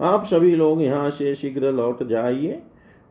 आप 0.00 0.24
सभी 0.24 0.54
लोग 0.56 0.82
यहाँ 0.82 1.10
से 1.10 1.34
शीघ्र 1.34 1.72
लौट 1.72 2.02
जाइए। 2.02 2.62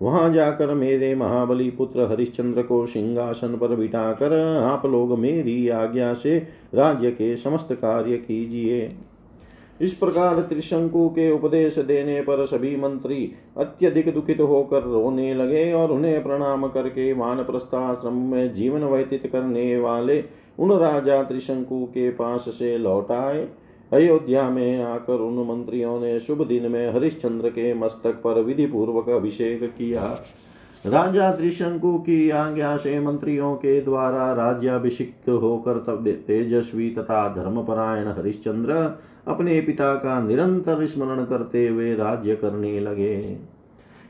वहाँ 0.02 0.34
जाकर 0.34 0.74
मेरे 0.74 1.14
महाबली 1.16 1.70
पुत्र 1.70 2.08
हरिश्चंद्र 2.12 2.62
को 2.62 2.86
सिंहासन 2.86 3.58
पर 3.58 3.76
बिठाकर 3.76 4.34
आप 4.64 4.86
लोग 4.86 5.18
मेरी 5.20 5.70
आज्ञा 5.70 6.14
से 6.14 6.38
राज्य 6.76 7.12
के 7.12 7.36
समस्त 7.38 7.74
कार्य 7.74 8.18
कीजिए। 8.18 8.96
इस 9.82 9.94
प्रकार 9.94 10.40
त्रिशंकु 10.42 11.08
के 11.10 11.32
उपदेश 11.32 11.80
देने 11.80 12.22
पर 12.22 12.46
सभी 12.46 12.76
मंत्री 12.76 13.32
अत्यधिक 13.58 14.14
दुखित 14.14 14.42
होकर 14.42 14.82
रोने 14.82 15.34
लगे 15.34 15.72
और 15.74 15.92
उन्हें 15.92 16.24
प्रणाम 16.24 16.68
करके 16.68 17.14
मान 17.14 17.44
प्रस्थाश्रम 17.44 18.14
में 18.14 18.54
जीवन 18.54 18.84
व्यतीत 18.84 19.28
करने 19.28 19.78
वाले 19.78 20.24
उन 20.60 20.72
राजा 20.72 21.24
त्रिशंकु 21.24 21.86
के 21.86 22.10
पास 22.10 22.42
से 22.42 22.78
लौट 22.78 23.12
आए। 23.12 23.48
अयोध्या 23.92 24.50
में 24.50 24.84
आकर 24.84 25.14
उन 25.14 25.48
मंत्रियों 25.48 26.00
ने 26.00 26.20
शुभ 26.20 26.48
दिन 26.48 26.72
में 26.72 26.94
हरिश्चंद्र 26.94 27.50
के 27.50 27.74
मस्तक 27.74 28.22
पर 28.24 28.42
विधि 28.42 28.66
पूर्वक 28.66 29.10
अभिषेक 29.10 29.64
किया। 29.64 30.04
राजा 30.86 31.32
त्रिशंकु 31.32 31.98
की 31.98 32.30
आज्ञा 32.30 32.78
से 32.78 33.00
मंत्रियों 33.00 33.56
के 33.56 33.82
द्वारा 33.82 34.34
राज्याभिषिक्त 34.34 35.30
होकर 35.30 35.78
तब 35.78 36.08
तेजस्वी 36.28 36.90
तथा 36.90 37.28
धर्मपरायण 37.36 38.08
हरिश्चंद्र 38.08 38.74
अपने 39.28 39.62
पिता 39.62 39.96
का 39.96 40.22
निरंतर 40.22 40.86
स्मरण 40.86 41.26
करते 41.26 41.68
हुए 41.68 41.96
राज्य 41.96 42.36
करने 42.36 42.80
लगे। 42.80 43.40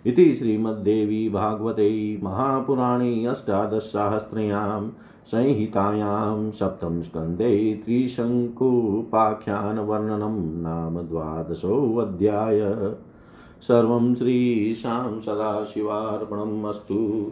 इति 0.05 0.35
श्रीमद्देवी 0.35 1.29
भागवते 1.29 2.19
महापुराणे 2.23 3.25
अष्टादशसाहस्र्यां 3.25 4.89
संहितायां 5.25 6.51
सप्तम 6.51 7.01
स्कन्धे 7.01 7.81
त्रिशङ्कुपाख्यानवर्णनं 7.85 10.61
नाम 10.61 11.01
द्वादशोऽध्याय। 11.01 12.95
सर्वं 13.61 14.15
श्रीशां 14.15 15.19
सदाशिवार्पणम् 15.19 16.65
अस्तु। 16.65 17.31